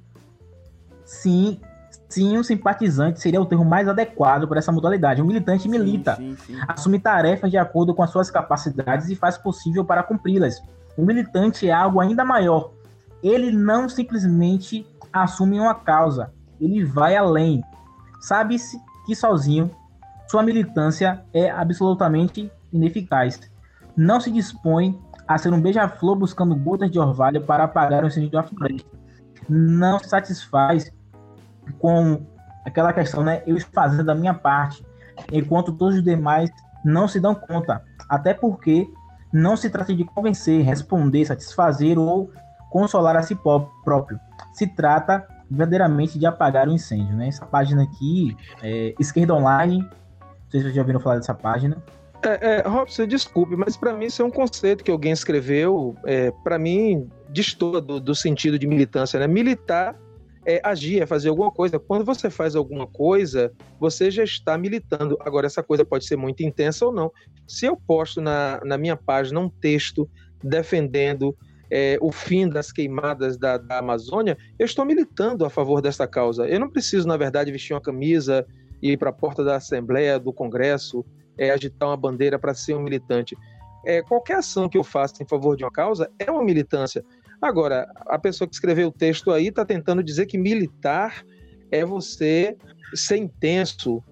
[1.05, 1.61] Sim,
[2.09, 5.21] sim, um simpatizante seria o termo mais adequado para essa modalidade.
[5.21, 6.61] Um militante milita, sim, sim, sim.
[6.67, 10.63] assume tarefas de acordo com as suas capacidades e faz possível para cumpri-las.
[10.97, 12.73] O militante é algo ainda maior.
[13.23, 17.63] Ele não simplesmente assume uma causa, ele vai além.
[18.21, 19.71] Sabe-se que sozinho
[20.29, 23.41] sua militância é absolutamente ineficaz.
[23.97, 28.31] Não se dispõe a ser um beija-flor buscando gotas de orvalho para apagar o incêndio
[28.31, 28.89] da floresta.
[29.49, 30.93] Não se satisfaz
[31.79, 32.27] com
[32.65, 33.43] aquela questão, né?
[33.47, 34.85] Eu fazendo a minha parte,
[35.33, 36.51] enquanto todos os demais
[36.85, 37.83] não se dão conta.
[38.09, 38.87] Até porque
[39.33, 42.31] não se trata de convencer, responder, satisfazer ou
[42.71, 44.19] consolar a si próprio.
[44.53, 47.29] Se trata verdadeiramente de apagar o incêndio, né?
[47.29, 49.89] Essa página aqui, é, Esquerda Online,
[50.55, 51.83] sei se vocês já ouviram falar dessa página.
[52.23, 55.97] É, é, Robson, desculpe, mas para mim isso é um conceito que alguém escreveu.
[56.07, 59.19] É, para mim, destoa do, do, sentido de militância.
[59.19, 59.27] Né?
[59.27, 59.99] Militar
[60.47, 61.79] é agir, é fazer alguma coisa.
[61.79, 65.19] Quando você faz alguma coisa, você já está militando.
[65.21, 67.13] Agora, essa coisa pode ser muito intensa ou não.
[67.47, 70.09] Se eu posto na, na minha página um texto
[70.43, 71.37] defendendo
[71.71, 76.47] é, o fim das queimadas da, da, Amazônia, eu estou militando a favor dessa causa.
[76.47, 78.47] Eu não preciso, na verdade, vestir uma camisa
[78.83, 81.05] ir para a porta da Assembleia, do Congresso,
[81.39, 83.37] é, agitar uma bandeira para ser um militante.
[83.85, 87.05] É, qualquer ação que eu faça em favor de uma causa é uma militância.
[87.41, 91.25] Agora, a pessoa que escreveu o texto aí está tentando dizer que militar
[91.71, 92.57] é você
[92.95, 94.03] ser intenso.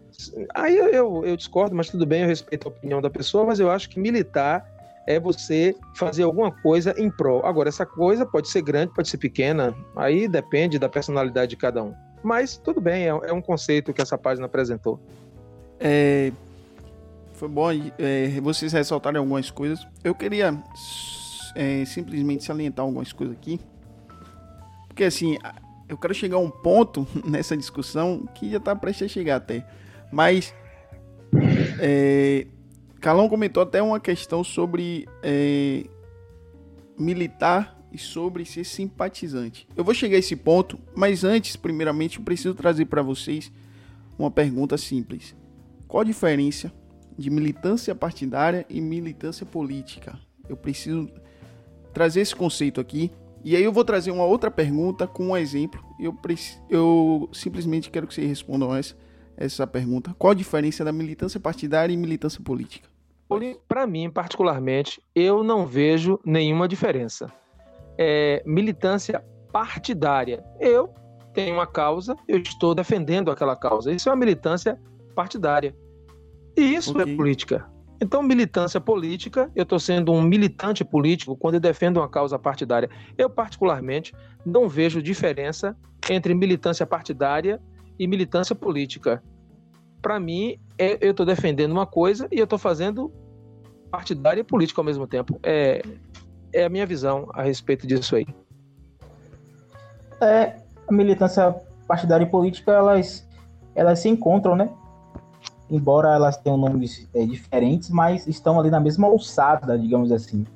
[0.54, 3.58] Aí eu, eu, eu, discordo, mas tudo bem, eu respeito a opinião da pessoa, mas
[3.58, 4.66] eu acho que militar
[5.06, 7.44] é você fazer alguma coisa em prol.
[7.44, 11.82] Agora, essa coisa pode ser grande, pode ser pequena, aí depende da personalidade de cada
[11.82, 11.94] um.
[12.22, 15.00] Mas tudo bem, é, é um conceito que essa página apresentou.
[15.80, 16.32] É,
[17.34, 19.86] foi bom é, vocês ressaltarem algumas coisas.
[20.04, 20.56] Eu queria
[21.54, 23.60] é, simplesmente salientar algumas coisas aqui.
[24.86, 25.38] Porque assim,
[25.88, 29.66] eu quero chegar a um ponto nessa discussão que já está prestes a chegar até.
[30.12, 30.54] Mas
[31.80, 32.46] é,
[33.00, 35.84] Calão comentou até uma questão sobre é,
[36.96, 39.68] militar e sobre ser simpatizante.
[39.76, 43.52] Eu vou chegar a esse ponto, mas antes, primeiramente, eu preciso trazer para vocês
[44.18, 45.34] uma pergunta simples.
[45.86, 46.72] Qual a diferença
[47.18, 50.18] de militância partidária e militância política?
[50.48, 51.08] Eu preciso
[51.92, 53.10] trazer esse conceito aqui.
[53.44, 55.84] E aí eu vou trazer uma outra pergunta com um exemplo.
[55.98, 56.16] Eu,
[56.70, 58.96] eu simplesmente quero que vocês respondam essa,
[59.36, 60.14] essa pergunta.
[60.18, 62.88] Qual a diferença da militância partidária e militância política?
[63.66, 67.32] Para mim, particularmente, eu não vejo nenhuma diferença.
[67.98, 70.44] É, militância partidária.
[70.60, 70.92] Eu
[71.34, 73.92] tenho uma causa, eu estou defendendo aquela causa.
[73.92, 74.78] Isso é uma militância
[75.14, 75.74] partidária.
[76.56, 77.14] E isso é okay.
[77.14, 77.72] é política.
[78.00, 82.90] Então, militância política, eu estou sendo um militante político quando eu defendo uma causa partidária.
[83.16, 84.12] Eu, particularmente,
[84.44, 85.76] não vejo diferença
[86.10, 87.60] entre militância partidária
[87.96, 89.22] e militância política.
[90.00, 93.12] Para mim, é, eu estou defendendo uma coisa e eu estou fazendo
[93.88, 95.38] partidária e política ao mesmo tempo.
[95.40, 95.80] É,
[96.52, 98.26] é a minha visão a respeito disso aí.
[100.20, 101.54] É, a militância
[101.86, 103.28] partidária e política, elas,
[103.74, 104.70] elas se encontram, né?
[105.72, 110.46] embora elas tenham nomes é, diferentes, mas estão ali na mesma alçada, digamos assim.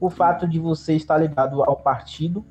[0.00, 2.44] O fato de você estar ligado ao partido,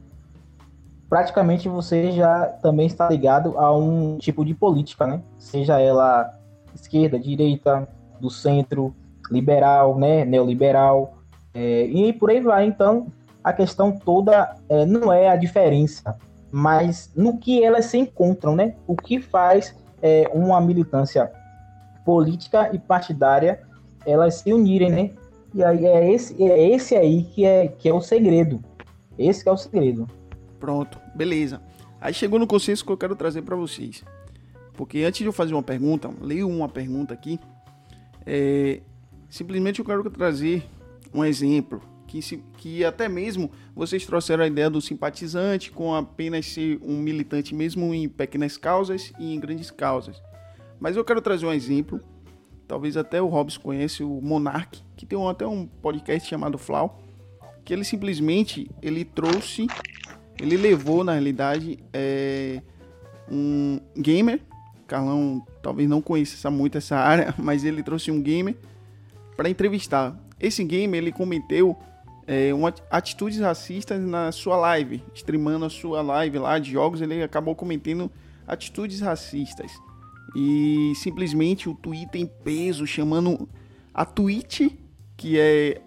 [1.07, 5.21] praticamente você já também está ligado a um tipo de política, né?
[5.37, 6.37] Seja ela
[6.75, 7.87] esquerda, direita,
[8.19, 8.93] do centro,
[9.31, 11.18] liberal, né, neoliberal,
[11.53, 12.65] é, e por aí vai.
[12.65, 13.07] Então,
[13.43, 16.17] a questão toda é, não é a diferença,
[16.51, 18.75] mas no que elas se encontram, né?
[18.87, 21.31] O que faz é, uma militância
[22.05, 23.61] política e partidária
[24.05, 25.11] elas se unirem, né?
[25.53, 28.63] E aí é esse, é esse aí que é, que é o segredo.
[29.17, 30.07] Esse é o segredo.
[30.59, 31.61] Pronto, beleza.
[31.99, 34.03] Aí chegou no consenso que eu quero trazer para vocês.
[34.73, 37.39] Porque antes de eu fazer uma pergunta, leio uma pergunta aqui.
[38.25, 38.81] É,
[39.29, 40.63] simplesmente eu quero trazer
[41.13, 46.47] um exemplo que, se, que até mesmo vocês trouxeram a ideia do simpatizante com apenas
[46.47, 50.21] ser um militante mesmo em pequenas causas e em grandes causas.
[50.79, 52.01] Mas eu quero trazer um exemplo.
[52.67, 56.99] Talvez até o Robson conhece o Monark, que tem até um podcast chamado Flau,
[57.63, 59.67] que ele simplesmente ele trouxe,
[60.39, 62.61] ele levou na realidade é,
[63.31, 64.41] um gamer.
[64.87, 68.55] Carlão talvez não conheça muito essa área, mas ele trouxe um gamer
[69.37, 70.17] para entrevistar.
[70.39, 71.77] Esse gamer ele cometeu
[72.27, 77.21] é, uma, atitudes racistas na sua live, streamando a sua live lá de jogos, ele
[77.23, 78.11] acabou cometendo
[78.47, 79.71] atitudes racistas
[80.35, 83.49] e simplesmente o Twitter em peso chamando
[83.93, 84.71] a Twitch,
[85.17, 85.81] que é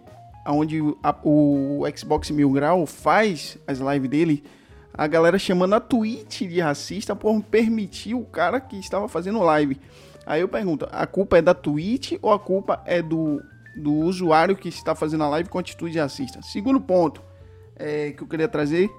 [0.47, 4.45] onde a, o Xbox Mil Grau faz as lives dele,
[4.93, 9.79] a galera chamando a Twitch de racista por permitir o cara que estava fazendo live.
[10.27, 13.41] Aí eu pergunto, a culpa é da Twitch ou a culpa é do,
[13.77, 16.41] do usuário que está fazendo a live com atitude racista?
[16.43, 17.23] Segundo ponto
[17.77, 18.91] é, que eu queria trazer,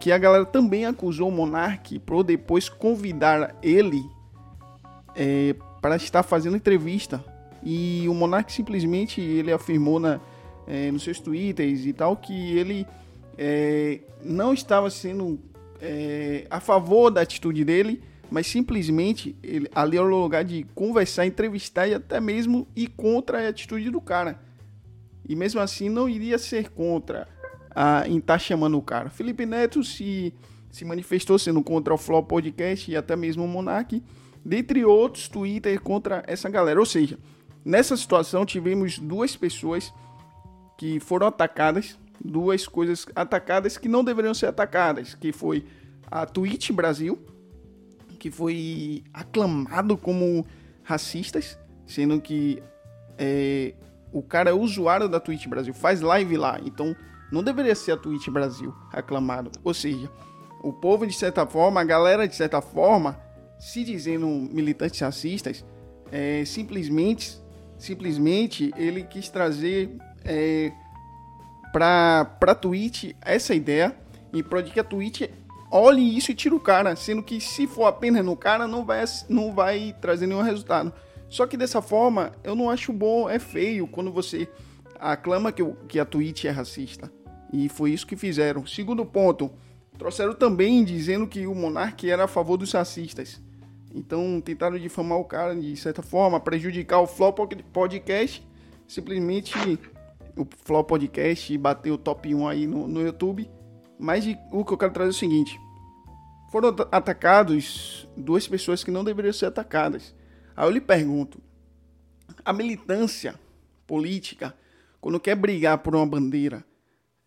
[0.00, 4.04] que a galera também acusou o Monark por depois convidar ele
[5.14, 7.24] é, para estar fazendo entrevista.
[7.62, 10.20] E o Monark simplesmente ele afirmou na,
[10.66, 12.86] é, nos seus twitters e tal que ele
[13.38, 15.38] é, não estava sendo
[15.80, 21.26] é, a favor da atitude dele, mas simplesmente ele, ali era o lugar de conversar,
[21.26, 24.40] entrevistar e até mesmo ir contra a atitude do cara.
[25.28, 27.28] E mesmo assim não iria ser contra
[27.70, 29.10] a, em estar tá chamando o cara.
[29.10, 30.32] Felipe Neto se,
[30.70, 34.02] se manifestou sendo contra o Flow Podcast e até mesmo o Monark,
[34.42, 36.80] dentre outros Twitter contra essa galera.
[36.80, 37.18] Ou seja,
[37.62, 39.92] nessa situação tivemos duas pessoas
[40.78, 45.66] que foram atacadas, duas coisas atacadas que não deveriam ser atacadas, que foi
[46.10, 47.22] a Twitch Brasil,
[48.22, 50.46] que foi aclamado como
[50.84, 52.62] racistas, sendo que
[53.18, 53.74] é,
[54.12, 56.94] o cara é usuário da Twitch Brasil, faz live lá, então
[57.32, 59.50] não deveria ser a Twitch Brasil aclamado.
[59.64, 60.08] Ou seja,
[60.62, 63.18] o povo de certa forma, a galera de certa forma,
[63.58, 65.64] se dizendo militantes racistas,
[66.12, 67.42] é, simplesmente,
[67.76, 70.70] simplesmente ele quis trazer é,
[71.72, 73.96] para para Twitch essa ideia
[74.32, 75.22] e para que a Twitch
[75.72, 79.04] olhe isso e tire o cara, sendo que se for apenas no cara não vai
[79.28, 80.92] não vai trazer nenhum resultado.
[81.28, 84.46] Só que dessa forma eu não acho bom, é feio quando você
[85.00, 87.10] aclama que, que a Twitch é racista.
[87.50, 88.66] E foi isso que fizeram.
[88.66, 89.50] Segundo ponto,
[89.98, 93.40] trouxeram também dizendo que o monarca era a favor dos racistas.
[93.94, 98.46] Então tentaram difamar o cara de certa forma, prejudicar o Flow Podcast.
[98.86, 99.54] Simplesmente
[100.36, 103.48] o Flow Podcast bateu o top 1 aí no, no YouTube.
[104.02, 105.60] Mas o que eu quero trazer é o seguinte:
[106.50, 110.12] foram atacados duas pessoas que não deveriam ser atacadas.
[110.56, 111.40] Aí eu lhe pergunto:
[112.44, 113.36] a militância
[113.86, 114.56] política,
[115.00, 116.64] quando quer brigar por uma bandeira,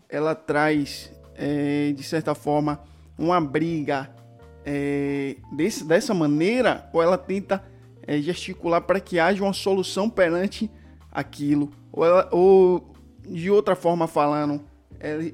[0.10, 2.84] ela traz, é, de certa forma,
[3.18, 4.14] uma briga
[4.66, 7.64] é, desse, dessa maneira ou ela tenta
[8.06, 10.70] é, gesticular para que haja uma solução perante
[11.10, 11.72] aquilo?
[11.90, 14.62] Ou, ela, ou de outra forma falando,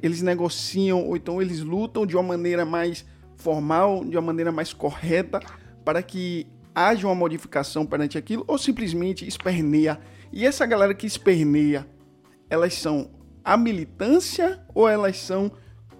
[0.01, 3.05] eles negociam ou então eles lutam de uma maneira mais
[3.35, 5.39] formal, de uma maneira mais correta
[5.83, 9.99] para que haja uma modificação perante aquilo ou simplesmente esperneia.
[10.31, 11.85] E essa galera que esperneia,
[12.49, 13.09] elas são
[13.43, 15.51] a militância ou elas são,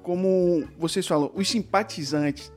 [0.04, 2.52] como vocês falam, os simpatizantes?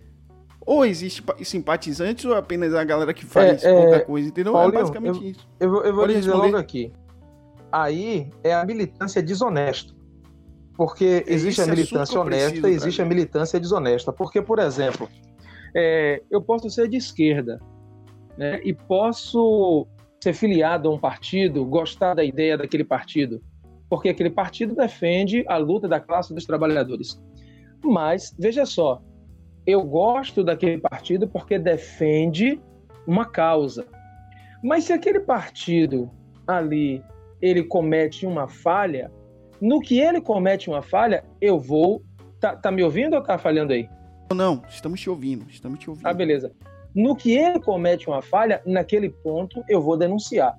[0.67, 4.53] Ou existe simpatizantes ou apenas a galera que faz é, é, coisa, entendeu?
[4.53, 5.49] É Paulinho, é basicamente eu, isso.
[5.61, 6.47] Eu, eu vou Pode dizer responder?
[6.47, 6.93] logo aqui.
[7.71, 9.93] Aí é a militância desonesta.
[10.77, 14.13] Porque existe Esse a militância honesta e existe a militância desonesta.
[14.13, 15.09] Porque, por exemplo,
[15.75, 17.61] é, eu posso ser de esquerda
[18.37, 19.87] né, e posso
[20.23, 23.43] ser filiado a um partido, gostar da ideia daquele partido,
[23.89, 27.23] porque aquele partido defende a luta da classe dos trabalhadores.
[27.85, 29.03] Mas, veja só,
[29.67, 32.61] eu gosto daquele partido porque defende
[33.07, 33.87] uma causa.
[34.63, 36.11] Mas se aquele partido
[36.47, 37.03] ali
[37.41, 39.13] ele comete uma falha,
[39.65, 42.03] no que ele comete uma falha, eu vou.
[42.39, 43.89] Tá, tá me ouvindo ou tá falhando aí?
[44.35, 46.07] Não, estamos te ouvindo, estamos te ouvindo.
[46.07, 46.53] Ah, beleza.
[46.95, 50.55] No que ele comete uma falha, naquele ponto eu vou denunciar.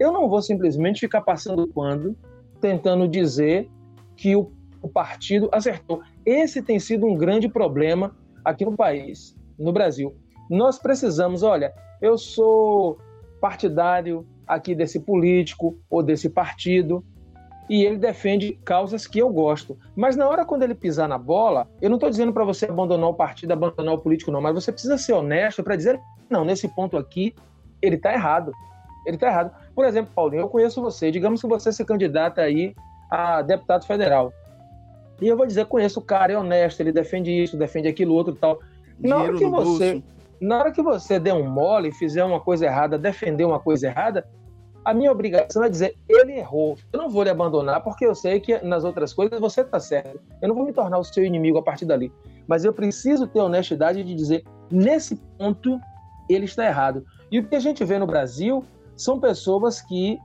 [0.00, 2.16] Eu não vou simplesmente ficar passando quando
[2.58, 3.68] tentando dizer
[4.16, 6.00] que o, o partido acertou.
[6.24, 10.16] Esse tem sido um grande problema aqui no país, no Brasil.
[10.48, 12.98] Nós precisamos, olha, eu sou
[13.42, 17.04] partidário aqui desse político ou desse partido,
[17.68, 19.78] e ele defende causas que eu gosto.
[19.94, 23.10] Mas na hora quando ele pisar na bola, eu não estou dizendo para você abandonar
[23.10, 26.00] o partido, abandonar o político, não, mas você precisa ser honesto para dizer,
[26.30, 27.34] não, nesse ponto aqui,
[27.82, 28.52] ele está errado.
[29.06, 29.52] Ele está errado.
[29.74, 32.74] Por exemplo, Paulinho, eu conheço você, digamos que você se candidata aí
[33.10, 34.32] a deputado federal.
[35.20, 38.34] E eu vou dizer, conheço o cara, é honesto, ele defende isso, defende aquilo outro
[38.34, 38.60] tal.
[38.98, 40.02] Na hora que você,
[40.40, 44.26] na hora que você der um mole, fizer uma coisa errada, defender uma coisa errada,
[44.88, 46.78] a minha obrigação é dizer, ele errou.
[46.90, 50.18] Eu não vou lhe abandonar, porque eu sei que nas outras coisas você está certo.
[50.40, 52.10] Eu não vou me tornar o seu inimigo a partir dali.
[52.46, 55.78] Mas eu preciso ter honestidade de dizer, nesse ponto,
[56.26, 57.04] ele está errado.
[57.30, 58.64] E o que a gente vê no Brasil
[58.96, 60.18] são pessoas que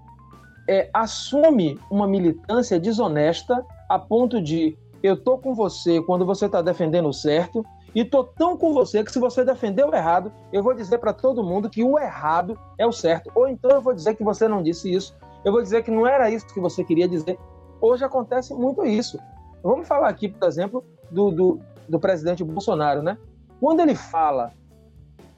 [0.69, 6.61] é, assumem uma militância desonesta a ponto de eu tô com você quando você está
[6.61, 7.65] defendendo o certo
[7.95, 11.13] e tô tão com você que se você defender o errado, eu vou dizer para
[11.13, 13.31] todo mundo que o errado é o certo.
[13.35, 15.15] Ou então eu vou dizer que você não disse isso.
[15.45, 17.37] Eu vou dizer que não era isso que você queria dizer.
[17.79, 19.19] Hoje acontece muito isso.
[19.61, 23.17] Vamos falar aqui, por exemplo, do, do, do presidente Bolsonaro, né?
[23.59, 24.51] Quando ele fala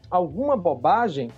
[0.09, 1.31] alguma bobagem,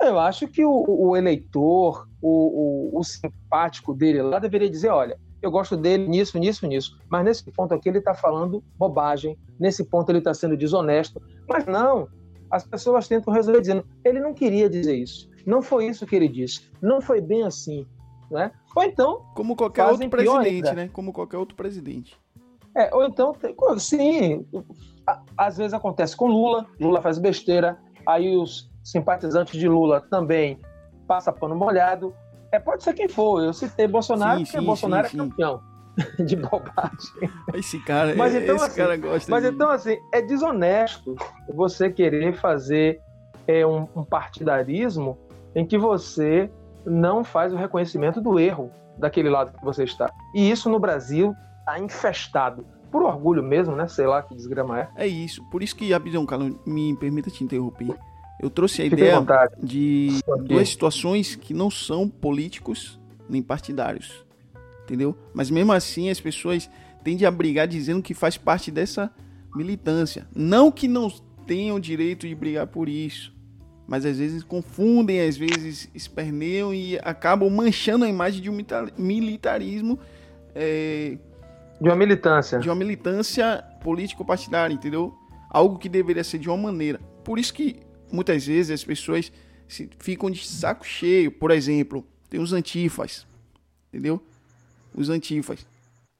[0.00, 5.18] eu acho que o, o eleitor, o, o, o simpático dele lá deveria dizer: olha,
[5.42, 6.98] eu gosto dele nisso, nisso, nisso.
[7.10, 11.20] Mas nesse ponto aqui ele está falando bobagem, nesse ponto ele está sendo desonesto.
[11.48, 12.08] Mas não,
[12.50, 15.30] as pessoas tentam resolver dizendo, ele não queria dizer isso.
[15.44, 17.86] não foi isso que ele disse, não foi bem assim,
[18.30, 18.52] né?
[18.76, 20.88] Ou então como qualquer outro presidente, né?
[20.92, 22.16] Como qualquer outro presidente.
[22.74, 23.34] É, ou então,
[23.78, 24.46] sim,
[25.36, 30.58] às vezes acontece com Lula, Lula faz besteira, aí os simpatizantes de Lula também
[31.06, 32.14] passa pano molhado.
[32.52, 33.42] É, pode ser quem for.
[33.42, 35.60] Eu citei Bolsonaro, sim, porque sim, Bolsonaro sim, é campeão
[36.24, 37.30] de bobagem.
[37.54, 39.50] Esse cara, mas então, esse assim, cara gosta Mas de...
[39.50, 41.16] então, assim, é desonesto
[41.52, 43.00] você querer fazer
[43.46, 45.18] é, um, um partidarismo
[45.54, 46.50] em que você
[46.84, 50.10] não faz o reconhecimento do erro daquele lado que você está.
[50.34, 52.66] E isso no Brasil está infestado.
[52.90, 53.88] Por orgulho mesmo, né?
[53.88, 54.88] Sei lá que desgrama é.
[54.96, 55.42] É isso.
[55.50, 57.96] Por isso que, Abidão Calo, me permita te interromper.
[58.40, 59.24] Eu trouxe a Fique ideia
[59.62, 64.24] de duas situações que não são políticos nem partidários.
[64.84, 65.16] Entendeu?
[65.32, 66.68] Mas mesmo assim as pessoas
[67.04, 69.10] tendem a brigar dizendo que faz parte dessa
[69.54, 70.26] militância.
[70.34, 71.10] Não que não
[71.46, 73.32] tenham direito de brigar por isso.
[73.86, 78.58] Mas às vezes confundem, às vezes esperneiam e acabam manchando a imagem de um
[78.96, 79.98] militarismo.
[80.54, 81.18] É,
[81.82, 82.60] de uma militância.
[82.60, 85.12] De uma militância político-partidária, entendeu?
[85.50, 87.00] Algo que deveria ser de uma maneira.
[87.24, 87.80] Por isso que
[88.12, 89.32] muitas vezes as pessoas
[89.98, 91.32] ficam de saco cheio.
[91.32, 93.26] Por exemplo, tem os antifas,
[93.88, 94.22] entendeu?
[94.94, 95.66] Os antifas.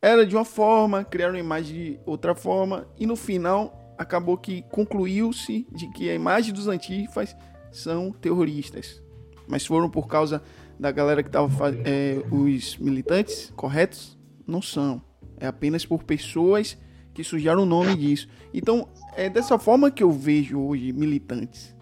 [0.00, 4.62] Era de uma forma, criaram a imagem de outra forma, e no final acabou que
[4.62, 7.36] concluiu-se de que a imagem dos antifas
[7.70, 9.00] são terroristas.
[9.46, 10.42] Mas foram por causa
[10.78, 14.18] da galera que estava é, os militantes corretos?
[14.46, 15.00] Não são.
[15.38, 16.76] É apenas por pessoas
[17.14, 18.28] que sujaram o nome disso.
[18.52, 21.74] Então, é dessa forma que eu vejo hoje militantes.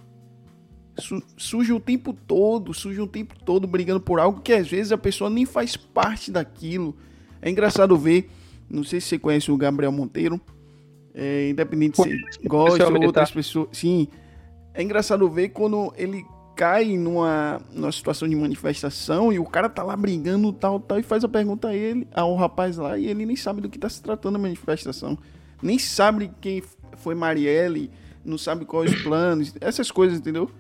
[0.99, 4.93] Su suja o tempo todo, suja o tempo todo brigando por algo que às vezes
[4.93, 6.97] a pessoa nem faz parte daquilo.
[7.41, 8.31] É engraçado ver,
[8.69, 10.41] não sei se você conhece o Gabriel Monteiro,
[11.15, 13.69] é, independente se gosta ou outras pessoas.
[13.73, 14.09] Sim,
[14.75, 16.25] é engraçado ver quando ele
[16.57, 21.03] cai numa, numa situação de manifestação e o cara tá lá brigando tal, tal, e
[21.03, 23.89] faz a pergunta a ele, ao rapaz lá, e ele nem sabe do que tá
[23.89, 25.17] se tratando a manifestação.
[25.63, 26.63] Nem sabe quem
[26.99, 27.91] foi Marielle,
[28.23, 30.51] não sabe quais os planos, essas coisas, entendeu?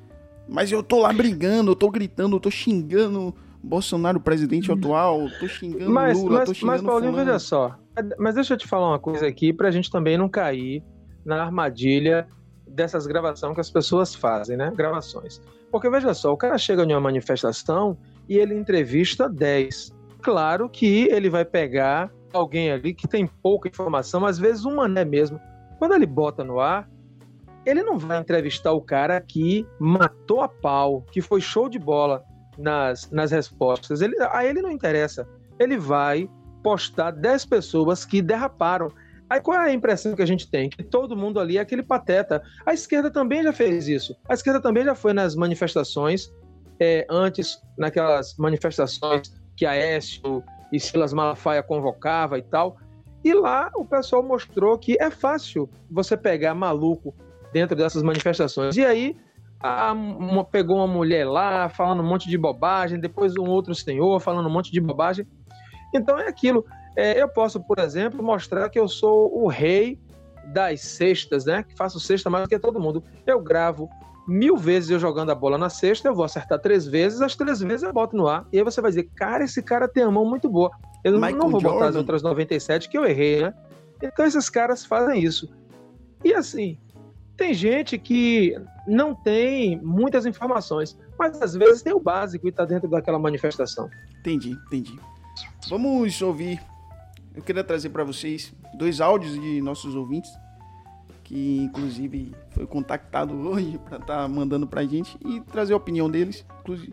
[0.51, 3.32] Mas eu tô lá brigando, eu tô gritando, eu tô xingando
[3.62, 7.78] Bolsonaro, presidente atual, tô xingando mas, Lula, mas, tô xingando Mas, Paulinho, veja só.
[8.18, 10.82] Mas deixa eu te falar uma coisa aqui pra gente também não cair
[11.24, 12.26] na armadilha
[12.66, 14.72] dessas gravações que as pessoas fazem, né?
[14.74, 15.40] Gravações.
[15.70, 17.96] Porque veja só, o cara chega em uma manifestação
[18.28, 19.92] e ele entrevista 10.
[20.20, 25.05] Claro que ele vai pegar alguém ali que tem pouca informação, às vezes um mané
[25.05, 25.40] mesmo.
[25.78, 26.88] Quando ele bota no ar,
[27.64, 32.24] ele não vai entrevistar o cara que matou a pau, que foi show de bola
[32.58, 34.00] nas, nas respostas.
[34.00, 35.28] Ele, a ele não interessa.
[35.58, 36.28] Ele vai
[36.62, 38.90] postar 10 pessoas que derraparam.
[39.28, 40.68] Aí qual é a impressão que a gente tem?
[40.68, 42.42] Que todo mundo ali é aquele pateta.
[42.66, 44.16] A esquerda também já fez isso.
[44.28, 46.32] A esquerda também já foi nas manifestações,
[46.80, 50.42] é, antes, naquelas manifestações que a Écio
[50.72, 52.78] e Silas Malafaia convocava e tal.
[53.22, 57.14] E lá o pessoal mostrou que é fácil você pegar maluco
[57.53, 58.76] dentro dessas manifestações.
[58.76, 59.16] E aí
[59.61, 64.18] a, uma, pegou uma mulher lá falando um monte de bobagem, depois um outro senhor
[64.20, 65.26] falando um monte de bobagem.
[65.94, 66.64] Então é aquilo.
[66.96, 69.98] É, eu posso, por exemplo, mostrar que eu sou o rei
[70.46, 71.62] das cestas, né?
[71.62, 73.05] Que faço cesta mais do que todo mundo.
[73.26, 73.88] Eu gravo
[74.26, 77.61] mil vezes eu jogando a bola na cesta, eu vou acertar três vezes, as três
[77.61, 78.46] vezes eu boto no ar.
[78.53, 80.70] E aí você vai dizer, cara, esse cara tem a mão muito boa.
[81.03, 81.78] Eu Michael não vou Jordan.
[81.78, 83.55] botar as outras 97 que eu errei, né?
[84.03, 85.48] Então esses caras fazem isso.
[86.24, 86.78] E assim,
[87.41, 88.55] tem gente que
[88.86, 93.88] não tem muitas informações, mas às vezes tem o básico e está dentro daquela manifestação.
[94.20, 94.99] Entendi, entendi.
[95.68, 96.61] Vamos ouvir
[97.34, 100.30] eu queria trazer para vocês dois áudios de nossos ouvintes,
[101.22, 105.76] que inclusive foi contactado hoje para estar tá mandando para a gente e trazer a
[105.76, 106.45] opinião deles.
[106.61, 106.93] Inclusive,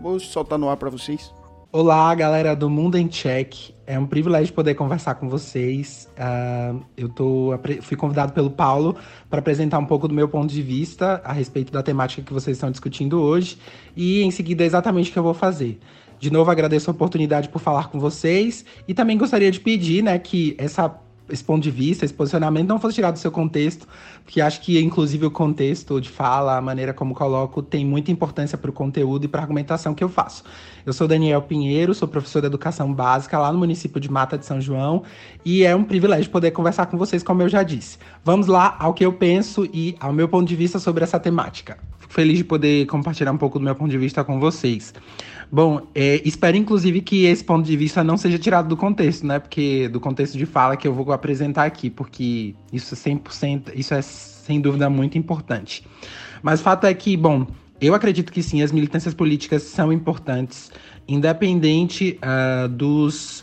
[0.00, 1.32] vou soltar no ar para vocês.
[1.78, 3.74] Olá, galera do Mundo em Check.
[3.86, 6.08] É um privilégio poder conversar com vocês.
[6.16, 7.50] Uh, eu tô,
[7.82, 8.96] fui convidado pelo Paulo
[9.28, 12.56] para apresentar um pouco do meu ponto de vista a respeito da temática que vocês
[12.56, 13.58] estão discutindo hoje.
[13.94, 15.78] E em seguida exatamente o que eu vou fazer.
[16.18, 20.18] De novo, agradeço a oportunidade por falar com vocês e também gostaria de pedir, né,
[20.18, 20.88] que essa
[21.28, 23.86] esse ponto de vista, esse posicionamento não fosse tirado do seu contexto,
[24.24, 28.56] porque acho que, inclusive, o contexto de fala, a maneira como coloco, tem muita importância
[28.56, 30.44] para o conteúdo e para a argumentação que eu faço.
[30.84, 34.46] Eu sou Daniel Pinheiro, sou professor de educação básica lá no município de Mata de
[34.46, 35.02] São João,
[35.44, 37.98] e é um privilégio poder conversar com vocês, como eu já disse.
[38.24, 41.78] Vamos lá ao que eu penso e ao meu ponto de vista sobre essa temática.
[41.98, 44.94] Fico feliz de poder compartilhar um pouco do meu ponto de vista com vocês.
[45.50, 49.38] Bom, é, espero inclusive que esse ponto de vista não seja tirado do contexto, né?
[49.38, 53.94] Porque do contexto de fala que eu vou apresentar aqui, porque isso é 100%, isso
[53.94, 55.86] é sem dúvida muito importante.
[56.42, 57.46] Mas o fato é que, bom,
[57.80, 60.72] eu acredito que sim, as militâncias políticas são importantes,
[61.06, 63.40] independente uh, dos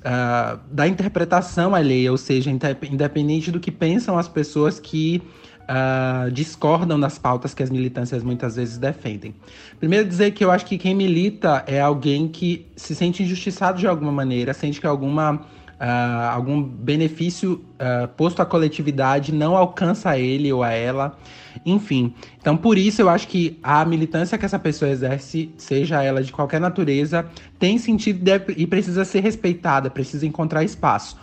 [0.00, 5.22] uh, da interpretação alheia, ou seja, independente do que pensam as pessoas que
[5.68, 9.34] uh, discordam das pautas que as militâncias muitas vezes defendem.
[9.78, 13.86] Primeiro dizer que eu acho que quem milita é alguém que se sente injustiçado de
[13.86, 15.44] alguma maneira, sente que alguma
[15.78, 21.18] Uh, algum benefício uh, posto à coletividade não alcança ele ou a ela.
[21.66, 26.22] Enfim, então por isso eu acho que a militância que essa pessoa exerce, seja ela
[26.22, 27.26] de qualquer natureza,
[27.58, 31.18] tem sentido e precisa ser respeitada, precisa encontrar espaço.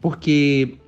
[0.00, 0.78] Porque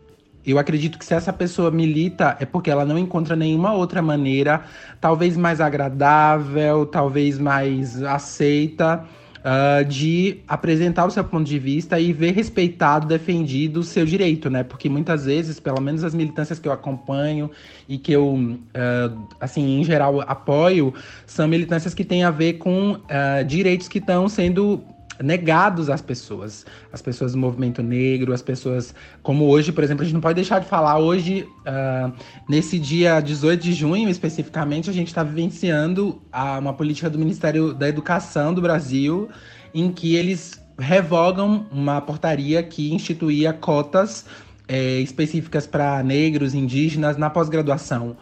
[0.47, 4.63] eu acredito que se essa pessoa milita é porque ela não encontra nenhuma outra maneira,
[5.01, 9.05] talvez mais agradável, talvez mais aceita,
[9.41, 14.49] uh, de apresentar o seu ponto de vista e ver respeitado, defendido o seu direito,
[14.49, 14.63] né?
[14.63, 17.51] Porque muitas vezes, pelo menos as militâncias que eu acompanho
[17.89, 20.95] e que eu, uh, assim, em geral apoio,
[21.27, 24.83] são militâncias que têm a ver com uh, direitos que estão sendo
[25.23, 30.05] negados às pessoas, as pessoas do movimento negro, as pessoas como hoje, por exemplo, a
[30.05, 32.13] gente não pode deixar de falar hoje, uh,
[32.49, 37.75] nesse dia 18 de junho especificamente, a gente está vivenciando a, uma política do Ministério
[37.75, 39.29] da Educação do Brasil
[39.75, 44.25] em que eles revogam uma portaria que instituía cotas
[44.67, 48.17] é, específicas para negros, indígenas na pós-graduação.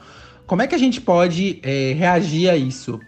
[0.46, 2.99] Como é que a gente pode é, reagir a isso?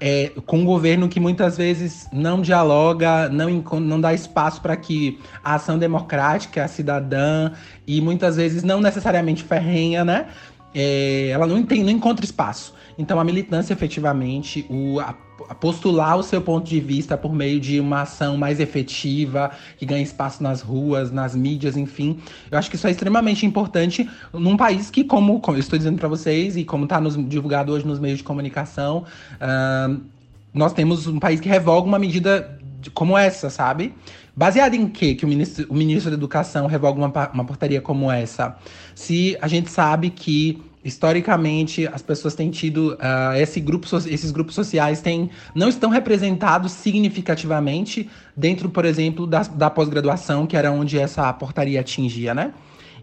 [0.00, 5.18] É, com um governo que muitas vezes não dialoga, não, não dá espaço para que
[5.42, 7.52] a ação democrática, a cidadã,
[7.86, 10.28] e muitas vezes não necessariamente ferrenha, né?
[10.74, 12.74] É, ela não, tem, não encontra espaço.
[12.98, 15.14] Então, a militância, efetivamente, o, a,
[15.48, 19.86] a postular o seu ponto de vista por meio de uma ação mais efetiva, que
[19.86, 22.18] ganha espaço nas ruas, nas mídias, enfim.
[22.50, 25.96] Eu acho que isso é extremamente importante num país que, como, como eu estou dizendo
[25.96, 30.00] para vocês, e como está divulgado hoje nos meios de comunicação, uh,
[30.52, 32.58] nós temos um país que revoga uma medida
[32.94, 33.94] como essa, sabe?
[34.38, 38.08] Baseado em quê que o ministro, o ministro da Educação revoga uma, uma portaria como
[38.08, 38.56] essa?
[38.94, 44.54] Se a gente sabe que historicamente as pessoas têm tido uh, esse grupo, esses grupos
[44.54, 50.96] sociais têm, não estão representados significativamente dentro, por exemplo, da, da pós-graduação, que era onde
[50.96, 52.52] essa portaria atingia, né?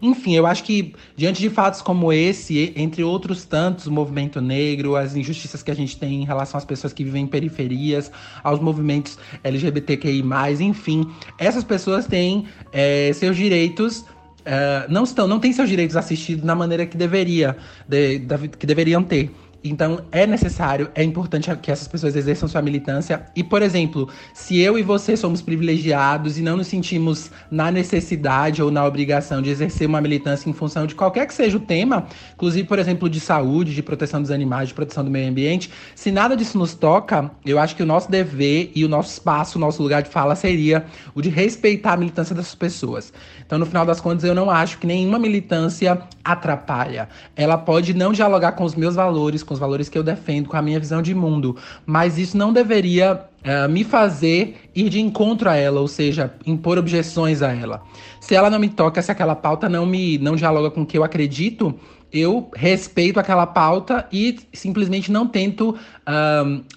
[0.00, 4.96] Enfim, eu acho que diante de fatos como esse, entre outros tantos, o movimento negro,
[4.96, 8.10] as injustiças que a gente tem em relação às pessoas que vivem em periferias,
[8.42, 10.22] aos movimentos LGBTQI+,
[10.60, 14.04] enfim, essas pessoas têm é, seus direitos
[14.46, 17.56] uh, não estão, não têm seus direitos assistidos na maneira que deveria,
[17.88, 19.30] de, de, que deveriam ter.
[19.68, 23.26] Então é necessário, é importante que essas pessoas exerçam sua militância.
[23.34, 28.62] E, por exemplo, se eu e você somos privilegiados e não nos sentimos na necessidade
[28.62, 32.06] ou na obrigação de exercer uma militância em função de qualquer que seja o tema,
[32.34, 36.10] inclusive, por exemplo, de saúde, de proteção dos animais, de proteção do meio ambiente, se
[36.10, 39.60] nada disso nos toca, eu acho que o nosso dever e o nosso espaço, o
[39.60, 43.12] nosso lugar de fala seria o de respeitar a militância dessas pessoas.
[43.44, 47.08] Então, no final das contas, eu não acho que nenhuma militância atrapalha.
[47.36, 50.56] Ela pode não dialogar com os meus valores, com os valores que eu defendo, com
[50.56, 55.48] a minha visão de mundo, mas isso não deveria uh, me fazer ir de encontro
[55.48, 57.82] a ela, ou seja, impor objeções a ela.
[58.20, 60.98] Se ela não me toca, se aquela pauta não me não dialoga com o que
[60.98, 61.74] eu acredito,
[62.12, 65.76] eu respeito aquela pauta e simplesmente não tento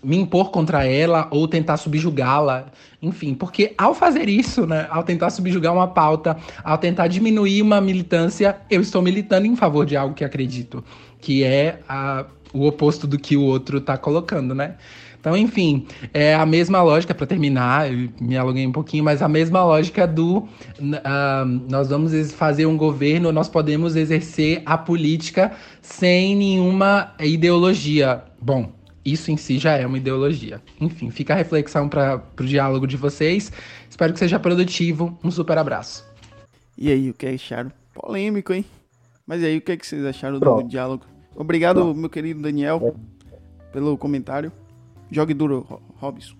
[0.03, 2.65] me impor contra ela ou tentar subjugá-la.
[3.01, 7.79] Enfim, porque ao fazer isso, né, ao tentar subjugar uma pauta, ao tentar diminuir uma
[7.79, 10.83] militância, eu estou militando em favor de algo que acredito,
[11.21, 14.75] que é a, o oposto do que o outro está colocando, né?
[15.19, 19.27] Então, enfim, é a mesma lógica, para terminar, eu me aluguei um pouquinho, mas a
[19.27, 20.47] mesma lógica do uh,
[21.69, 28.23] nós vamos fazer um governo, nós podemos exercer a política sem nenhuma ideologia.
[28.41, 28.71] Bom,
[29.03, 30.61] isso em si já é uma ideologia.
[30.79, 33.51] Enfim, fica a reflexão para o diálogo de vocês.
[33.89, 35.19] Espero que seja produtivo.
[35.21, 36.07] Um super abraço.
[36.77, 37.71] E aí, o que acharam?
[37.93, 38.63] Polêmico, hein?
[39.27, 40.63] Mas e aí, o que, é que vocês acharam Pronto.
[40.63, 41.05] do diálogo?
[41.39, 41.97] Obrigado, Pronto.
[41.97, 42.93] meu querido Daniel,
[43.71, 44.51] pelo comentário.
[45.09, 45.65] Jogue duro,
[45.95, 46.35] Robson.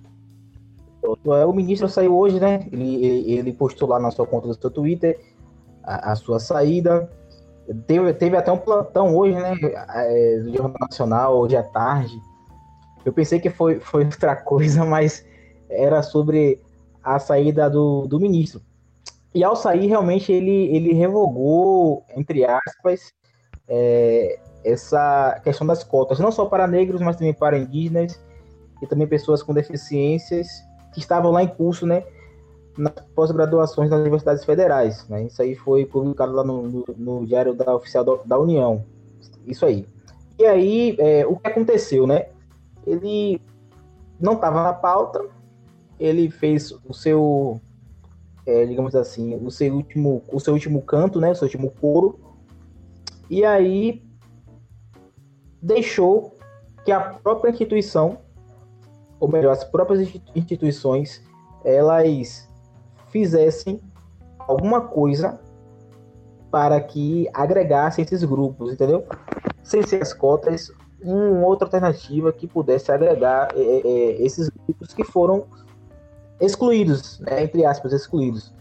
[1.02, 2.68] É, o ministro saiu hoje, né?
[2.70, 5.18] Ele, ele postou lá na sua conta do seu Twitter
[5.82, 7.10] a, a sua saída.
[7.88, 9.56] Teve, teve até um plantão hoje, né?
[9.96, 12.20] É, do Jornal Nacional, hoje à tarde.
[13.06, 15.26] Eu pensei que foi, foi outra coisa, mas
[15.70, 16.60] era sobre
[17.02, 18.62] a saída do, do ministro.
[19.34, 23.14] E ao sair, realmente, ele, ele revogou, entre aspas,
[23.66, 28.20] é, essa questão das cotas, não só para negros, mas também para indígenas
[28.82, 30.48] e também pessoas com deficiências
[30.94, 32.04] que estavam lá em curso, né,
[32.78, 35.24] nas pós-graduações nas universidades federais, né?
[35.24, 38.86] Isso aí foi publicado lá no, no, no Diário da Oficial da, da, União.
[39.46, 39.86] Isso aí.
[40.38, 42.28] E aí, é, o que aconteceu, né?
[42.86, 43.42] ele
[44.20, 45.26] não estava na pauta,
[46.00, 47.60] ele fez o seu,
[48.46, 52.20] é, digamos assim, o seu último, o seu último canto, né, o seu último coro,
[53.30, 54.02] e aí
[55.62, 56.36] deixou
[56.86, 58.20] que a própria instituição,
[59.20, 61.22] ou melhor, as próprias instituições,
[61.64, 62.50] elas
[63.10, 63.82] fizessem
[64.40, 65.40] alguma coisa
[66.50, 69.06] para que agregasse esses grupos, entendeu?
[69.64, 75.04] Sem ser as cotas, uma outra alternativa que pudesse agregar é, é, esses grupos que
[75.04, 75.46] foram
[76.40, 78.54] excluídos, né, entre aspas, excluídos.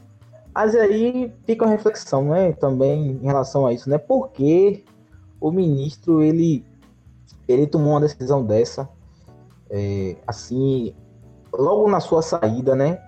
[0.55, 3.97] Mas aí fica uma reflexão, né, também em relação a isso, né?
[3.97, 4.85] Por que
[5.41, 6.65] o ministro ele
[7.49, 8.89] ele tomou uma decisão dessa,
[9.71, 10.95] é, assim,
[11.53, 13.01] logo na sua saída, né?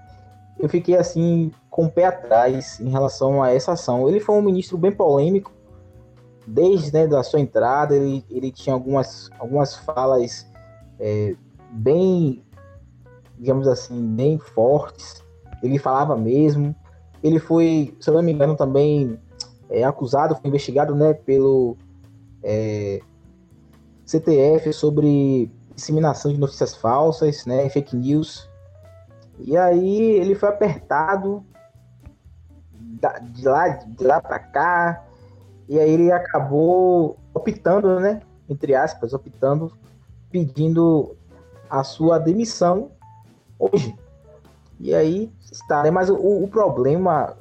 [0.59, 4.09] Eu fiquei assim com o pé atrás em relação a essa ação.
[4.09, 5.53] Ele foi um ministro bem polêmico,
[6.47, 10.47] desde né, da sua entrada, ele, ele tinha algumas, algumas falas
[10.99, 11.35] é,
[11.71, 12.43] bem,
[13.39, 15.23] digamos assim, bem fortes.
[15.63, 16.75] Ele falava mesmo.
[17.23, 19.19] Ele foi, se eu não me engano, também
[19.69, 21.77] é, acusado, foi investigado né, pelo
[22.43, 23.01] é,
[24.11, 28.49] CTF sobre disseminação de notícias falsas, né, fake news.
[29.39, 31.45] E aí ele foi apertado
[33.33, 35.05] de lá, de lá para cá,
[35.69, 38.21] e aí ele acabou optando, né?
[38.49, 39.73] Entre aspas, optando,
[40.31, 41.17] pedindo
[41.71, 42.91] a sua demissão
[43.59, 43.97] hoje.
[44.81, 45.91] E aí está, né?
[45.91, 47.37] Mas o, o problema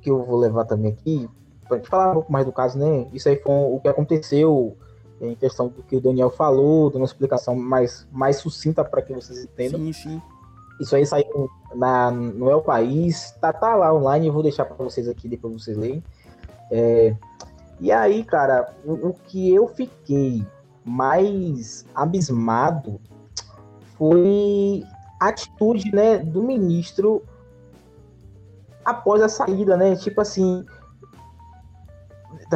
[0.00, 1.28] que eu vou levar também aqui,
[1.68, 3.08] para falar um pouco mais do caso, né?
[3.12, 4.76] Isso aí foi o que aconteceu
[5.20, 9.12] em questão do que o Daniel falou, dando uma explicação mais, mais sucinta para que
[9.12, 9.80] vocês entendam.
[9.80, 10.22] Sim, sim.
[10.80, 14.76] Isso aí saiu na, no El País, tá, tá lá online, eu vou deixar para
[14.76, 16.02] vocês aqui, depois vocês leem.
[16.70, 17.14] É,
[17.80, 20.44] e aí, cara, o, o que eu fiquei
[20.84, 23.00] mais abismado
[23.96, 24.82] foi
[25.20, 27.22] a atitude, né, do ministro
[28.84, 29.96] após a saída, né?
[29.96, 30.64] Tipo assim,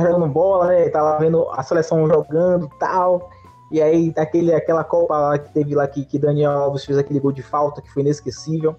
[0.01, 0.88] tá jogando bola, né?
[0.88, 3.30] Tá lá vendo a seleção jogando e tal.
[3.70, 7.20] E aí, aquele, aquela Copa lá que teve lá que, que Daniel Alves fez aquele
[7.20, 8.76] gol de falta que foi inesquecível.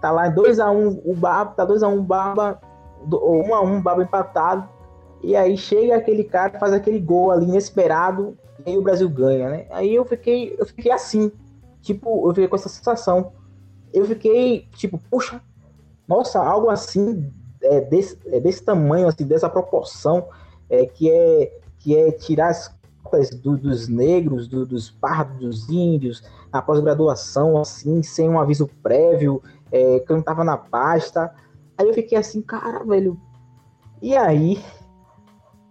[0.00, 2.60] Tá lá 2x1 um, o Baba, tá 2x1 um, Baba,
[3.06, 4.68] 1x1 um, Baba empatado.
[5.22, 9.48] E aí chega aquele cara, faz aquele gol ali inesperado, e aí o Brasil ganha,
[9.48, 9.66] né?
[9.70, 11.32] Aí eu fiquei, eu fiquei assim,
[11.80, 13.32] tipo, eu fiquei com essa sensação.
[13.92, 15.40] Eu fiquei, tipo, puxa,
[16.06, 17.32] nossa, algo assim,
[17.62, 20.28] é, desse, é, desse tamanho, assim, dessa proporção,
[20.70, 25.68] é, que, é, que é tirar as cotas do, dos negros, do, dos pardos, dos
[25.68, 31.32] índios, na pós-graduação, assim, sem um aviso prévio, é, que eu não tava na pasta.
[31.76, 33.18] Aí eu fiquei assim, cara, velho,
[34.00, 34.58] e aí?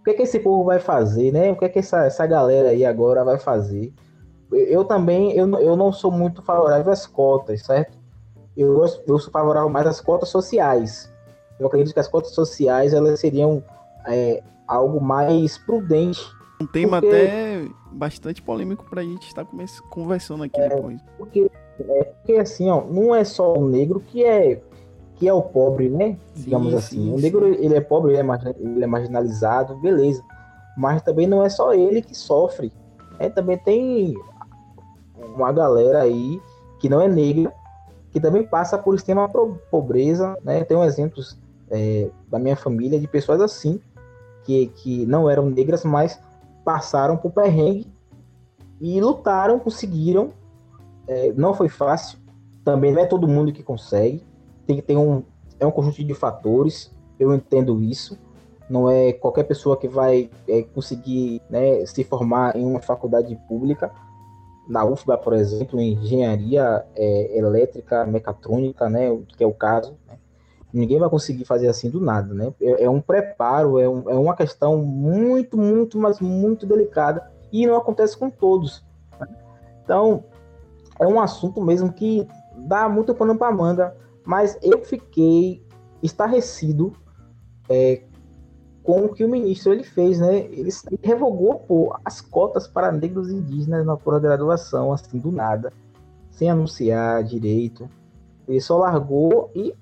[0.08, 1.52] que, é que esse povo vai fazer, né?
[1.52, 3.92] O que é que essa, essa galera aí agora vai fazer?
[4.50, 7.98] Eu também, eu, eu não sou muito favorável às cotas, certo?
[8.56, 11.12] Eu, eu sou favorável mais às cotas sociais.
[11.60, 13.62] Eu acredito que as cotas sociais, elas seriam
[14.06, 16.20] é, algo mais prudente.
[16.60, 19.46] Um tema porque, até bastante polêmico para a gente estar
[19.90, 21.00] conversando aqui é, depois.
[21.16, 21.50] Porque,
[21.80, 24.60] é, porque assim, ó, não é só o negro que é
[25.18, 26.16] que é o pobre, né?
[26.34, 26.96] Digamos sim, assim.
[26.96, 27.64] Sim, o negro, sim.
[27.64, 30.22] ele é pobre, ele é, ele é marginalizado, beleza.
[30.76, 32.72] Mas também não é só ele que sofre.
[33.18, 34.14] É, também tem
[35.34, 36.40] uma galera aí
[36.78, 37.52] que não é negra,
[38.12, 39.28] que também passa por extrema
[39.70, 40.62] pobreza, né?
[40.62, 41.36] Tem exemplos
[41.68, 43.80] é, da minha família de pessoas assim,
[44.48, 46.18] que, que não eram negras, mas
[46.64, 47.86] passaram por perrengue
[48.80, 50.30] e lutaram, conseguiram.
[51.06, 52.18] É, não foi fácil,
[52.64, 54.24] também não é todo mundo que consegue,
[54.66, 55.22] tem que ter um
[55.60, 56.90] é um conjunto de fatores.
[57.18, 58.18] Eu entendo isso.
[58.70, 63.90] Não é qualquer pessoa que vai é, conseguir né, se formar em uma faculdade pública,
[64.68, 69.96] na UFBA, por exemplo, em engenharia é, elétrica, mecatrônica, né, que é o caso.
[70.06, 70.18] Né?
[70.72, 72.52] Ninguém vai conseguir fazer assim do nada, né?
[72.60, 77.66] É, é um preparo, é, um, é uma questão muito, muito, mas muito delicada e
[77.66, 78.84] não acontece com todos.
[79.82, 80.24] Então,
[80.98, 83.94] é um assunto mesmo que dá muito pano para manga
[84.28, 85.64] mas eu fiquei
[86.02, 86.92] estarrecido
[87.66, 88.02] é,
[88.82, 90.40] com o que o ministro ele fez, né?
[90.40, 95.72] Ele, ele revogou pô, as cotas para negros indígenas na pós-graduação, assim, do nada,
[96.30, 97.88] sem anunciar direito.
[98.46, 99.72] Ele só largou e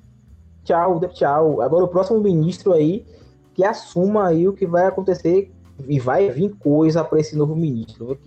[0.67, 1.63] tchau, tchau.
[1.63, 3.07] Agora o próximo ministro aí
[3.55, 5.51] que assuma aí o que vai acontecer
[5.89, 8.19] e vai vir coisa para esse novo ministro.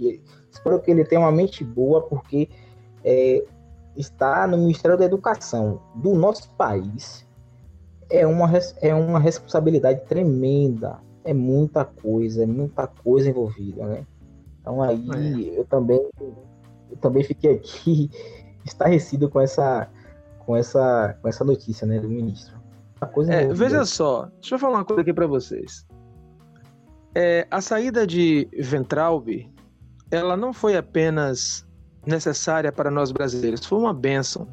[0.52, 2.50] Espero que ele tenha uma mente boa, porque
[3.04, 3.44] é,
[3.96, 7.28] está no Ministério da Educação do nosso país
[8.10, 8.50] é uma,
[8.82, 11.00] é uma responsabilidade tremenda.
[11.24, 14.06] É muita coisa, é muita coisa envolvida, né?
[14.62, 15.60] Então aí é.
[15.60, 16.10] eu também
[16.90, 18.10] eu também fiquei aqui
[18.66, 19.88] estarrecido com essa,
[20.50, 22.60] com essa, com essa notícia, né, do ministro.
[23.30, 25.86] É, veja só, deixa eu falar uma coisa aqui para vocês.
[27.14, 29.54] É, a saída de Ventralbe,
[30.10, 31.68] ela não foi apenas
[32.04, 34.48] necessária para nós brasileiros, foi uma benção.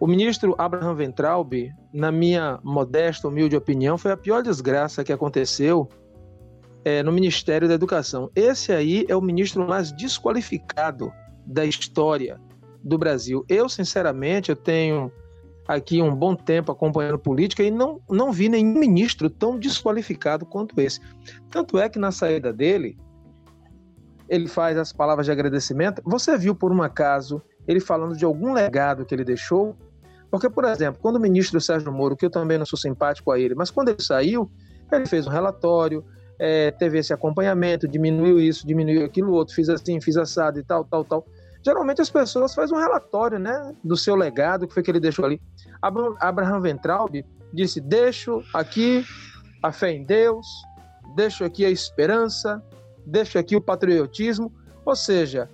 [0.00, 5.90] O ministro Abraham Ventralbe, na minha modesta, humilde opinião, foi a pior desgraça que aconteceu
[6.86, 8.30] é, no Ministério da Educação.
[8.34, 11.12] Esse aí é o ministro mais desqualificado
[11.46, 12.40] da história
[12.82, 13.44] do Brasil.
[13.48, 15.12] Eu, sinceramente, eu tenho
[15.66, 20.80] aqui um bom tempo acompanhando política e não, não vi nenhum ministro tão desqualificado quanto
[20.80, 21.00] esse.
[21.50, 22.98] Tanto é que na saída dele,
[24.28, 26.02] ele faz as palavras de agradecimento.
[26.04, 29.76] Você viu, por um acaso, ele falando de algum legado que ele deixou?
[30.30, 33.38] Porque, por exemplo, quando o ministro Sérgio Moro, que eu também não sou simpático a
[33.38, 34.50] ele, mas quando ele saiu,
[34.90, 36.04] ele fez um relatório,
[36.38, 40.84] é, teve esse acompanhamento, diminuiu isso, diminuiu aquilo outro, fiz assim, fiz assado e tal,
[40.84, 41.26] tal, tal.
[41.62, 45.24] Geralmente as pessoas fazem um relatório, né, do seu legado, que foi que ele deixou
[45.24, 45.40] ali.
[45.80, 49.04] Abraham Ventralbe disse: Deixo aqui
[49.62, 50.46] a fé em Deus,
[51.14, 52.62] deixo aqui a esperança,
[53.06, 54.52] deixo aqui o patriotismo,
[54.84, 55.48] ou seja,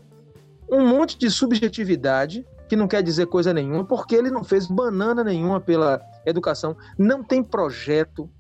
[0.71, 5.25] um monte de subjetividade que não quer dizer coisa nenhuma, porque ele não fez banana
[5.25, 8.31] nenhuma pela educação, não tem projeto,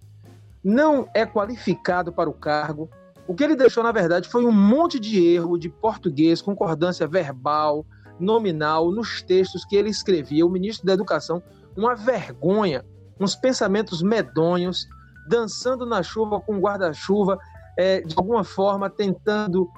[0.62, 2.90] não é qualificado para o cargo.
[3.28, 7.84] O que ele deixou, na verdade, foi um monte de erro de português, concordância verbal,
[8.18, 10.46] nominal, nos textos que ele escrevia.
[10.46, 11.42] O ministro da Educação,
[11.76, 12.82] uma vergonha,
[13.20, 14.88] uns pensamentos medonhos,
[15.28, 17.38] dançando na chuva com guarda-chuva,
[17.76, 19.68] é, de alguma forma tentando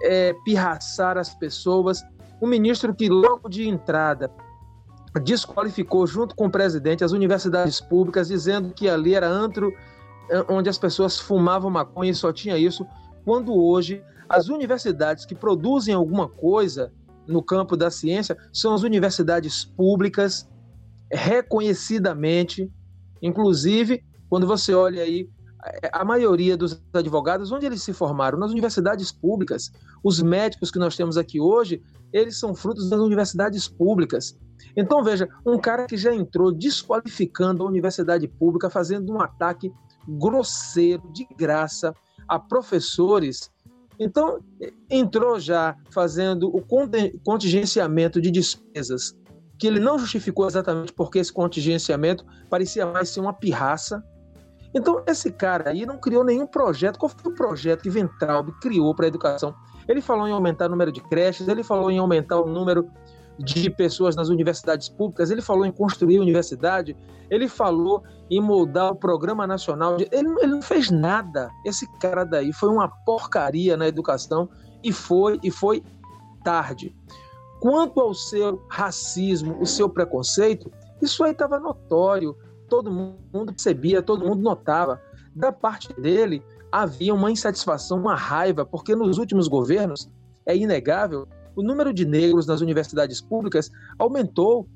[0.00, 2.04] é, pirraçar as pessoas.
[2.40, 4.30] Um ministro que, logo de entrada,
[5.24, 9.72] desqualificou, junto com o presidente, as universidades públicas, dizendo que ali era antro
[10.48, 12.86] onde as pessoas fumavam maconha e só tinha isso,
[13.24, 16.92] quando hoje as universidades que produzem alguma coisa
[17.26, 20.48] no campo da ciência são as universidades públicas,
[21.10, 22.70] reconhecidamente,
[23.20, 25.28] inclusive quando você olha aí
[25.64, 28.38] é, a maioria dos advogados, onde eles se formaram?
[28.38, 29.70] Nas universidades públicas.
[30.02, 31.80] Os médicos que nós temos aqui hoje,
[32.12, 34.36] eles são frutos das universidades públicas.
[34.76, 39.72] Então, veja, um cara que já entrou desqualificando a universidade pública, fazendo um ataque
[40.06, 41.94] grosseiro, de graça,
[42.28, 43.50] a professores.
[43.98, 44.40] Então,
[44.90, 46.62] entrou já fazendo o
[47.24, 49.16] contingenciamento de despesas,
[49.58, 54.02] que ele não justificou exatamente porque esse contingenciamento parecia mais ser uma pirraça.
[54.74, 56.98] Então, esse cara aí não criou nenhum projeto.
[56.98, 59.54] Qual foi o projeto que Ventralbe criou para a educação?
[59.86, 62.88] Ele falou em aumentar o número de creches, ele falou em aumentar o número
[63.42, 66.96] de pessoas nas universidades públicas, ele falou em construir universidade,
[67.30, 69.96] ele falou em moldar o programa nacional.
[69.96, 70.08] De...
[70.12, 71.50] Ele, ele não fez nada.
[71.64, 74.48] Esse cara daí foi uma porcaria na educação
[74.82, 75.82] e foi e foi
[76.44, 76.94] tarde.
[77.60, 80.70] Quanto ao seu racismo, o seu preconceito,
[81.00, 82.36] isso aí estava notório.
[82.68, 85.00] Todo mundo percebia, todo mundo notava.
[85.34, 90.10] Da parte dele, havia uma insatisfação, uma raiva, porque nos últimos governos,
[90.44, 94.68] é inegável, o número de negros nas universidades públicas aumentou.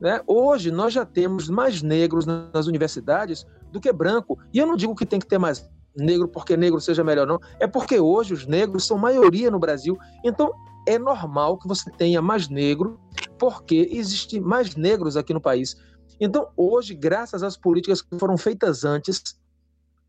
[0.00, 0.20] Né?
[0.26, 4.38] Hoje nós já temos mais negros nas universidades do que branco.
[4.52, 7.38] E eu não digo que tem que ter mais negro porque negro seja melhor, não.
[7.60, 9.96] É porque hoje os negros são maioria no Brasil.
[10.24, 10.52] Então
[10.86, 13.00] é normal que você tenha mais negro,
[13.38, 15.76] porque existe mais negros aqui no país.
[16.20, 19.22] Então, hoje, graças às políticas que foram feitas antes,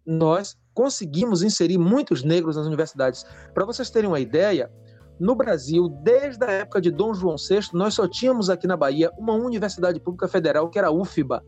[0.06, 3.26] nós conseguimos inserir muitos negros nas universidades.
[3.54, 4.72] Para vocês terem uma ideia,
[5.20, 9.12] no Brasil, desde a época de Dom João VI, nós só tínhamos aqui na Bahia
[9.18, 11.44] uma universidade pública federal, que era a UFBA.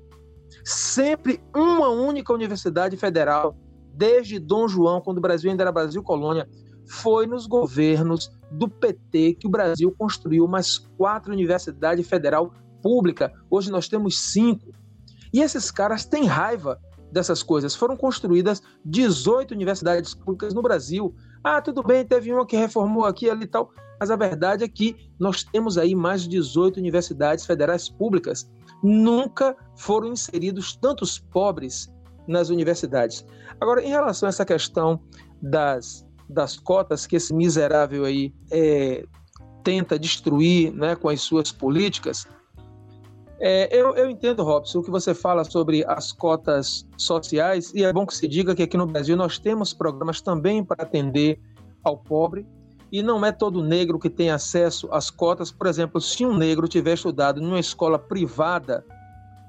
[0.64, 3.58] Sempre uma única universidade federal,
[3.94, 6.48] desde Dom João, quando o Brasil ainda era Brasil colônia.
[6.90, 13.34] Foi nos governos do PT que o Brasil construiu mais quatro universidades federal pública.
[13.50, 14.72] Hoje nós temos cinco.
[15.34, 16.80] E esses caras têm raiva
[17.12, 17.76] dessas coisas.
[17.76, 21.14] Foram construídas 18 universidades públicas no Brasil.
[21.50, 24.68] Ah, tudo bem, teve uma que reformou aqui ali e tal, mas a verdade é
[24.68, 28.52] que nós temos aí mais de 18 universidades federais públicas.
[28.84, 31.90] Nunca foram inseridos tantos pobres
[32.28, 33.26] nas universidades.
[33.62, 35.00] Agora, em relação a essa questão
[35.42, 39.06] das, das cotas que esse miserável aí é,
[39.64, 42.28] tenta destruir né, com as suas políticas,
[43.40, 47.94] é, eu, eu, entendo, Robson, o que você fala sobre as cotas sociais, e é
[47.94, 51.40] bom que se diga que aqui no Brasil nós temos programas também para atender
[51.84, 52.48] ao pobre,
[52.92, 55.52] e não é todo negro que tem acesso às cotas.
[55.52, 58.84] Por exemplo, se um negro tiver estudado em uma escola privada,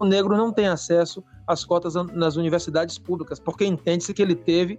[0.00, 4.78] o negro não tem acesso às cotas nas universidades públicas, porque entende-se que ele teve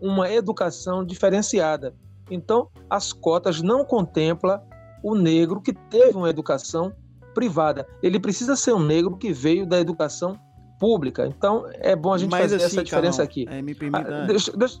[0.00, 1.94] uma educação diferenciada.
[2.30, 4.60] Então, as cotas não contemplam
[5.02, 6.92] o negro que teve uma educação
[7.38, 7.86] privada.
[8.02, 10.36] Ele precisa ser um negro que veio da educação
[10.80, 11.24] pública.
[11.24, 13.46] Então, é bom a gente Mas fazer assim, essa diferença aqui.
[13.48, 14.22] É, me permita...
[14.22, 14.80] Ah, deixa, deixa,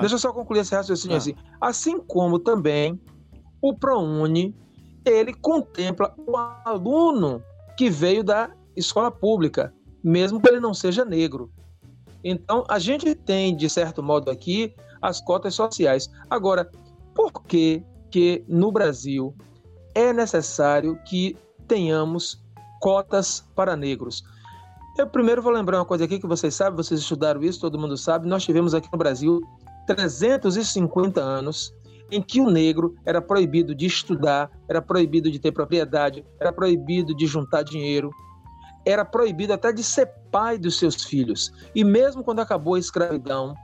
[0.00, 1.34] deixa, eu só concluir esse raciocínio assim.
[1.60, 3.00] Assim como também
[3.60, 4.54] o ProUni,
[5.04, 7.42] ele contempla o aluno
[7.76, 11.50] que veio da escola pública, mesmo que ele não seja negro.
[12.22, 16.08] Então, a gente tem, de certo modo, aqui as cotas sociais.
[16.30, 16.70] Agora,
[17.14, 17.82] por que,
[18.12, 19.34] que no Brasil
[19.92, 21.36] é necessário que
[21.66, 22.42] tenhamos
[22.80, 24.24] cotas para negros?
[24.98, 27.96] Eu primeiro vou lembrar uma coisa aqui que vocês sabem, vocês estudaram isso, todo mundo
[27.96, 28.26] sabe.
[28.26, 29.40] Nós tivemos aqui no Brasil
[29.86, 31.74] 350 anos
[32.10, 37.14] em que o negro era proibido de estudar, era proibido de ter propriedade, era proibido
[37.14, 38.10] de juntar dinheiro,
[38.86, 41.52] era proibido até de ser pai dos seus filhos.
[41.74, 43.54] E mesmo quando acabou a escravidão,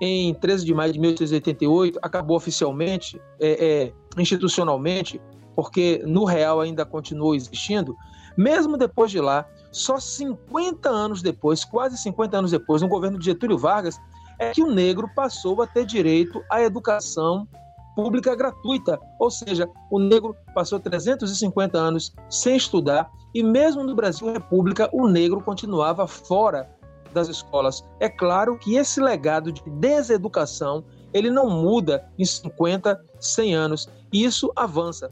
[0.00, 5.20] em 13 de maio de 1888, acabou oficialmente, é, é, institucionalmente,
[5.54, 7.96] porque no real ainda continuou existindo,
[8.36, 13.24] mesmo depois de lá, só 50 anos depois, quase 50 anos depois, no governo de
[13.26, 13.98] Getúlio Vargas,
[14.38, 17.46] é que o negro passou a ter direito à educação
[17.94, 18.98] pública gratuita.
[19.18, 25.06] Ou seja, o negro passou 350 anos sem estudar e mesmo no Brasil República o
[25.06, 26.68] negro continuava fora
[27.12, 27.84] das escolas.
[27.98, 33.88] É claro que esse legado de deseducação ele não muda em 50, 100 anos.
[34.12, 35.10] E isso avança.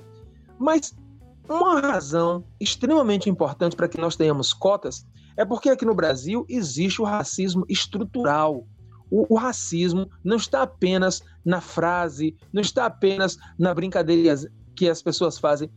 [0.58, 0.94] Mas
[1.48, 5.06] uma razão extremamente importante para que nós tenhamos cotas
[5.36, 8.66] é porque aqui no Brasil existe o racismo estrutural.
[9.10, 14.36] O, o, racismo não está apenas na frase, não está apenas na brincadeira
[14.74, 15.70] que as pessoas fazem.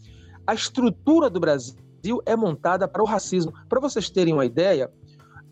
[0.46, 3.54] A estrutura do Brasil é montada para o racismo.
[3.70, 4.92] Para vocês terem uma ideia,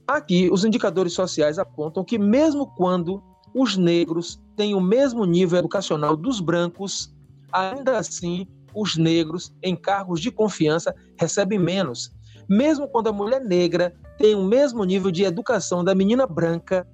[0.06, 3.24] aqui os indicadores sociais apontam que, mesmo quando
[3.56, 7.16] os negros têm o mesmo nível educacional dos brancos,
[7.52, 12.12] ainda assim os negros em cargos de confiança recebem menos.
[12.48, 16.88] Mesmo quando a mulher negra tem o mesmo nível de educação da menina branca,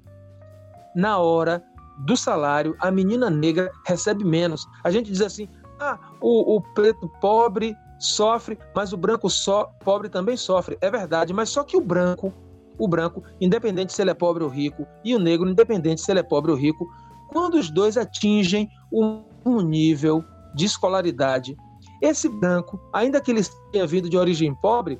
[0.95, 1.63] na hora
[2.05, 4.67] do salário, a menina negra recebe menos.
[4.83, 5.47] A gente diz assim:
[5.79, 10.77] ah, o, o preto pobre sofre, mas o branco só pobre também sofre.
[10.81, 12.33] É verdade, mas só que o branco,
[12.77, 16.19] o branco, independente se ele é pobre ou rico, e o negro, independente se ele
[16.19, 16.87] é pobre ou rico,
[17.29, 20.23] quando os dois atingem um, nível
[20.53, 21.55] de escolaridade,
[22.01, 23.41] esse branco, ainda que ele
[23.71, 24.99] tenha vindo de origem pobre,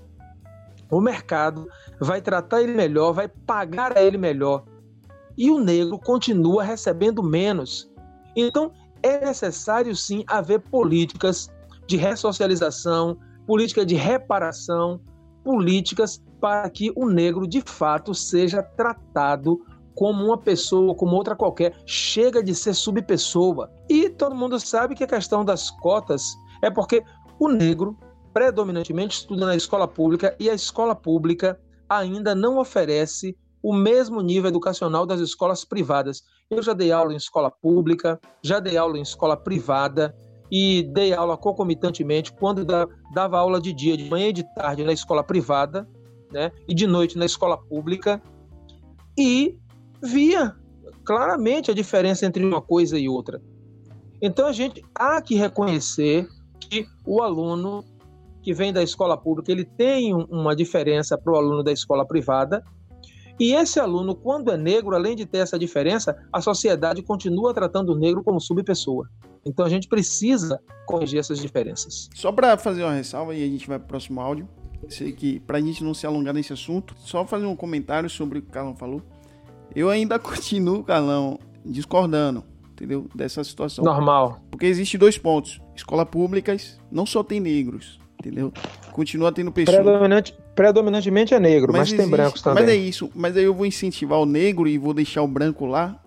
[0.90, 1.68] o mercado
[2.00, 4.64] vai tratar ele melhor, vai pagar a ele melhor
[5.38, 7.92] e o negro continua recebendo menos.
[8.36, 8.72] Então,
[9.04, 11.50] é necessário sim haver políticas
[11.88, 15.00] de ressocialização, política de reparação,
[15.44, 19.62] políticas para que o negro de fato seja tratado
[19.94, 23.72] como uma pessoa, como outra qualquer, chega de ser subpessoa.
[23.90, 26.36] E todo mundo sabe que a questão das cotas
[26.66, 27.04] é porque
[27.40, 27.96] o negro
[28.34, 34.50] predominantemente estuda na escola pública e a escola pública ainda não oferece o mesmo nível
[34.50, 36.24] educacional das escolas privadas.
[36.50, 40.16] Eu já dei aula em escola pública, já dei aula em escola privada
[40.52, 42.66] e dei aula concomitantemente quando
[43.14, 45.88] dava aula de dia, de manhã e de tarde na escola privada,
[46.32, 48.22] né, e de noite na escola pública
[49.18, 49.58] e
[50.02, 50.56] via
[51.06, 53.40] claramente a diferença entre uma coisa e outra.
[54.22, 56.28] Então a gente há que reconhecer
[57.06, 57.84] o aluno
[58.42, 62.64] que vem da escola pública ele tem uma diferença para o aluno da escola privada
[63.40, 67.92] e esse aluno, quando é negro, além de ter essa diferença, a sociedade continua tratando
[67.92, 69.10] o negro como subpessoa.
[69.46, 72.10] Então a gente precisa corrigir essas diferenças.
[72.16, 74.48] Só para fazer uma ressalva e a gente vai para o próximo áudio.
[74.88, 78.40] Sei que para a gente não se alongar nesse assunto, só fazer um comentário sobre
[78.40, 79.02] o que o Carlão falou.
[79.76, 82.44] Eu ainda continuo, Carlão, discordando,
[82.76, 83.08] entendeu?
[83.16, 83.84] Dessa situação.
[83.84, 84.42] Normal.
[84.52, 85.62] Porque existe dois pontos.
[85.76, 88.54] Escolas públicas não só tem negros, entendeu?
[88.92, 89.78] Continua tendo pessoas.
[89.78, 92.64] Predominante, predominantemente é negro, mas, mas existe, tem brancos também.
[92.64, 93.10] Mas é isso.
[93.16, 96.00] Mas aí eu vou incentivar o negro e vou deixar o branco lá.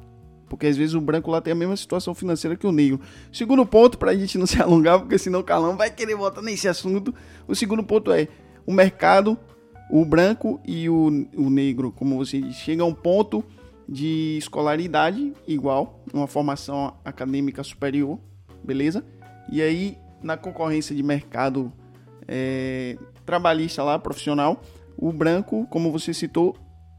[0.49, 3.01] Porque às vezes o branco lá tem a mesma situação financeira que o negro.
[3.31, 6.69] Segundo ponto, pra gente não se alongar, porque senão o Calão vai querer voltar nesse
[6.69, 7.15] assunto.
[7.47, 8.29] O segundo ponto é
[8.67, 9.39] o mercado,
[9.91, 13.45] o branco e o, o negro, como você diz, chega a um ponto
[13.89, 18.19] de escolaridade igual, uma formação acadêmica superior,
[18.63, 19.05] beleza?
[19.51, 21.73] E aí, na concorrência de mercado
[22.27, 24.63] é, trabalhista lá, profissional,
[24.97, 26.55] o branco, como você citou,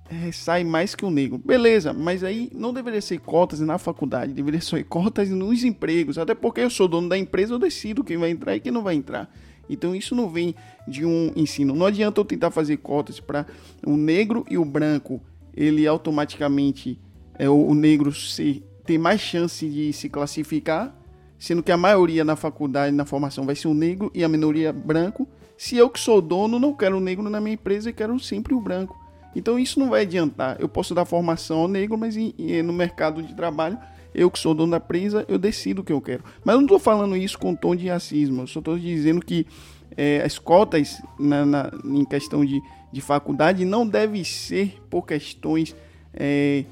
[0.10, 1.38] é, sai mais que o negro.
[1.38, 6.34] Beleza, mas aí não deveria ser cotas na faculdade, deveria ser cotas nos empregos, até
[6.34, 8.96] porque eu sou dono da empresa, eu decido quem vai entrar e quem não vai
[8.96, 9.32] entrar.
[9.70, 10.56] Então isso não vem
[10.88, 11.76] de um ensino.
[11.76, 13.46] Não adianta eu tentar fazer cotas para
[13.86, 15.22] o negro e o branco,
[15.56, 17.00] ele automaticamente
[17.38, 21.00] é o negro ser, ter mais chance de se classificar
[21.40, 24.74] sendo que a maioria na faculdade, na formação, vai ser um negro e a minoria
[24.74, 25.28] branco.
[25.58, 28.54] Se eu que sou dono não quero um negro na minha empresa e quero sempre
[28.54, 29.00] o branco.
[29.34, 30.58] Então isso não vai adiantar.
[30.60, 32.16] Eu posso dar formação ao negro, mas
[32.64, 33.78] no mercado de trabalho,
[34.14, 36.24] eu que sou dono da empresa, eu decido o que eu quero.
[36.44, 38.42] Mas eu não estou falando isso com tom de racismo.
[38.42, 39.48] Eu só estou dizendo que
[39.96, 42.62] é, as cotas na, na, em questão de,
[42.92, 45.76] de faculdade não deve ser por questões
[46.14, 46.66] é,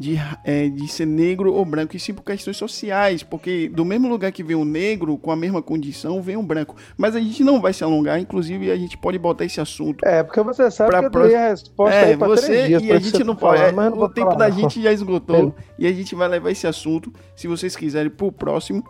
[0.00, 4.08] de, é, de ser negro ou branco, e sim por questões sociais, porque do mesmo
[4.08, 6.74] lugar que vem um negro, com a mesma condição, vem um branco.
[6.96, 10.02] Mas a gente não vai se alongar, inclusive a gente pode botar esse assunto.
[10.06, 11.24] É, porque você sabe que eu pro...
[11.24, 13.58] a resposta é, aí pra você dias, e a gente não pode.
[13.60, 14.56] Falar, é, o tempo da não.
[14.56, 18.82] gente já esgotou e a gente vai levar esse assunto, se vocês quiserem, pro próximo,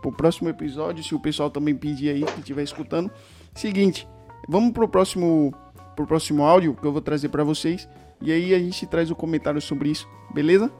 [0.00, 3.10] pro próximo episódio, se o pessoal também pedir aí, que estiver escutando.
[3.54, 4.06] Seguinte,
[4.48, 5.52] vamos pro próximo,
[5.94, 7.88] pro próximo áudio que eu vou trazer para vocês.
[8.20, 10.70] E aí a gente traz o um comentário sobre isso, beleza?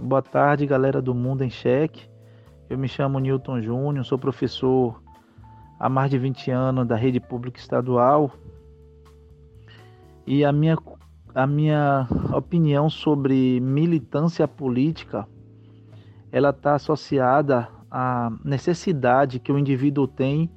[0.00, 2.08] Boa tarde, galera do Mundo em Cheque.
[2.68, 5.02] Eu me chamo Newton Júnior, sou professor
[5.78, 8.32] há mais de 20 anos da rede pública estadual.
[10.26, 10.78] E a minha,
[11.34, 15.26] a minha opinião sobre militância política,
[16.30, 20.50] ela está associada à necessidade que o indivíduo tem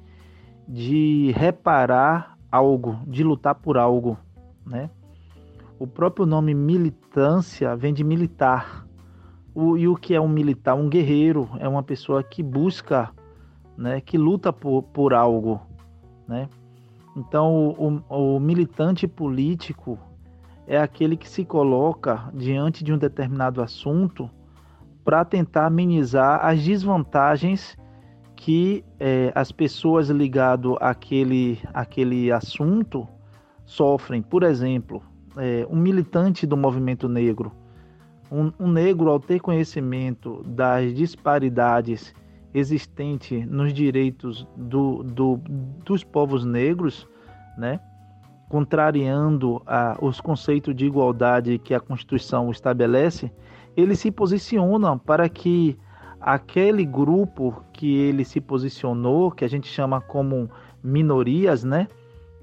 [0.68, 4.16] de reparar algo, de lutar por algo,
[4.64, 4.90] né?
[5.78, 8.86] O próprio nome militância vem de militar.
[9.54, 10.74] O, e o que é um militar?
[10.74, 13.10] Um guerreiro é uma pessoa que busca,
[13.76, 15.60] né, que luta por, por algo.
[16.26, 16.48] Né?
[17.14, 19.98] Então, o, o militante político
[20.66, 24.30] é aquele que se coloca diante de um determinado assunto
[25.04, 27.76] para tentar amenizar as desvantagens
[28.36, 33.08] que é, as pessoas ligado àquele, àquele assunto
[33.64, 34.20] sofrem.
[34.22, 35.02] Por exemplo,
[35.36, 37.50] é, um militante do movimento negro,
[38.30, 42.14] um, um, negro ao ter conhecimento das disparidades
[42.52, 45.40] existentes nos direitos do, do,
[45.84, 47.08] dos povos negros,
[47.56, 47.80] né,
[48.48, 53.30] contrariando a, os conceitos de igualdade que a Constituição estabelece,
[53.76, 55.76] ele se posiciona para que
[56.26, 60.50] aquele grupo que ele se posicionou, que a gente chama como
[60.82, 61.86] minorias, né,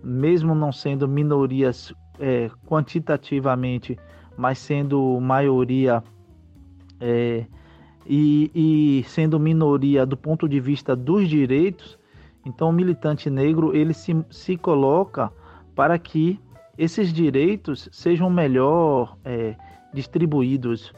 [0.02, 4.00] mesmo não sendo minorias é, quantitativamente,
[4.38, 6.02] mas sendo maioria
[6.98, 7.46] é,
[8.08, 12.00] e, e, sendo minoria do ponto de vista dos direitos,
[12.46, 15.30] então o militante negro ele se, se coloca
[15.76, 16.40] para que
[16.78, 19.56] esses direitos sejam melhor é,
[19.94, 20.94] distribuídos.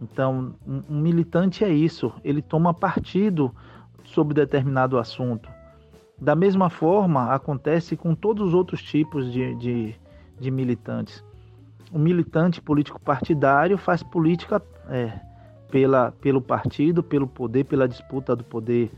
[0.00, 3.54] Então, um, militante é isso, ele toma partido
[4.04, 5.48] sobre determinado assunto.
[6.18, 9.94] Da mesma forma, acontece com todos os outros tipos de, de,
[10.38, 11.24] de militantes.
[11.92, 15.18] O militante político partidário faz política é,
[15.70, 18.90] pela, pelo partido, pelo poder, pela disputa do poder.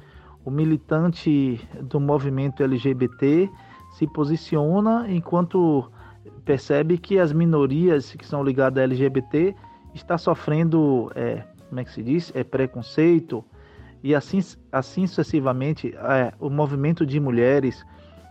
[0.44, 3.51] O militante do movimento LGBT
[3.92, 5.90] se posiciona enquanto
[6.44, 9.55] percebe que as minorias que são ligadas à LGBT
[10.03, 13.44] está sofrendo, é, como é que se diz, é preconceito
[14.03, 14.40] e assim,
[14.70, 15.94] assim sucessivamente.
[15.96, 17.84] É, o movimento de mulheres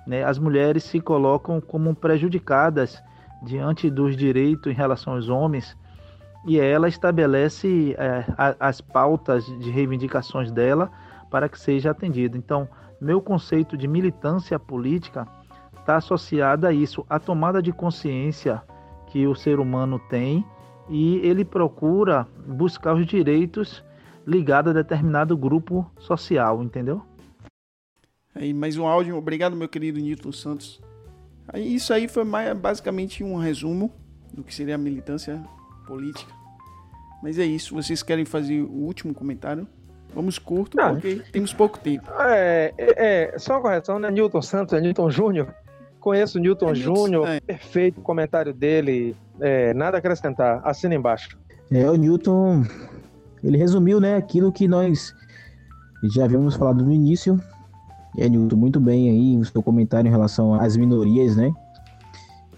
[0.08, 3.04] né, as mulheres se colocam como prejudicadas
[3.44, 5.78] diante dos direitos em relação aos homens
[6.46, 8.24] e ela estabelece é,
[8.58, 10.90] as pautas de reivindicações dela
[11.30, 12.38] para que seja atendido.
[12.38, 12.70] Então,
[13.02, 15.28] meu conceito de militância política
[15.78, 18.64] está associado a isso, a tomada de consciência
[19.08, 20.46] que o ser humano tem
[20.90, 23.84] e ele procura buscar os direitos
[24.26, 27.02] ligados a determinado grupo social, entendeu?
[28.36, 29.16] Aí, mais um áudio.
[29.18, 30.82] Obrigado, meu querido Newton Santos.
[31.48, 33.92] Aí, isso aí foi mais, basicamente um resumo
[34.34, 35.42] do que seria a militância
[35.88, 36.32] política.
[37.24, 37.74] Mas é isso.
[37.74, 39.68] Vocês querem fazer o último comentário?
[40.14, 42.10] Vamos curto, Não, porque temos pouco tempo.
[42.20, 44.10] É, é, é, só uma correção, né?
[44.10, 45.54] Newton Santos é Newton Júnior.
[46.00, 47.40] Conheço o Newton é, Júnior, é.
[47.40, 49.16] perfeito o comentário dele.
[49.40, 50.62] É, nada a acrescentar.
[50.64, 51.38] Assina embaixo.
[51.72, 52.64] É, o Newton,
[53.44, 55.14] ele resumiu, né, aquilo que nós
[56.04, 57.42] já havíamos falado no início,
[58.18, 61.54] é, Nilton, muito bem aí o seu comentário em relação às minorias, né?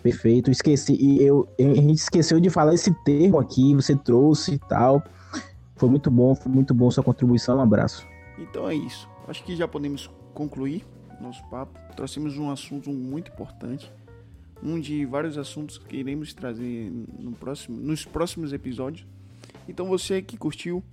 [0.01, 0.49] Perfeito.
[0.49, 5.03] Esqueci, e eu, a gente esqueceu de falar esse termo aqui, você trouxe e tal.
[5.75, 7.57] Foi muito bom, foi muito bom sua contribuição.
[7.57, 8.07] Um abraço.
[8.37, 9.09] Então é isso.
[9.27, 10.85] Acho que já podemos concluir
[11.19, 11.77] nosso papo.
[11.93, 13.91] Trouxemos um assunto muito importante,
[14.61, 19.05] um de vários assuntos que iremos trazer no próximo, nos próximos episódios.
[19.67, 20.83] Então você que curtiu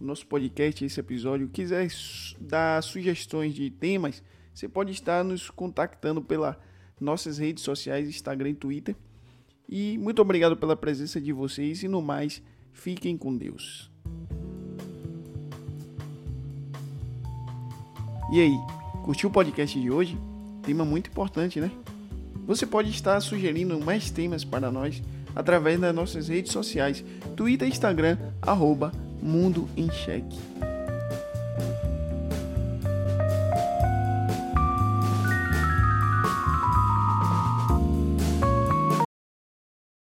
[0.00, 1.88] o nosso podcast, esse episódio, quiser
[2.40, 4.22] dar sugestões de temas,
[4.54, 6.56] você pode estar nos contactando pelas
[7.00, 8.96] nossas redes sociais, Instagram e Twitter.
[9.68, 13.90] E muito obrigado pela presença de vocês e no mais, fiquem com Deus.
[18.32, 18.56] E aí,
[19.04, 20.18] curtiu o podcast de hoje?
[20.62, 21.70] Tema muito importante, né?
[22.46, 25.02] Você pode estar sugerindo mais temas para nós
[25.34, 30.38] através das nossas redes sociais, Twitter e Instagram, arroba Mundo em Cheque.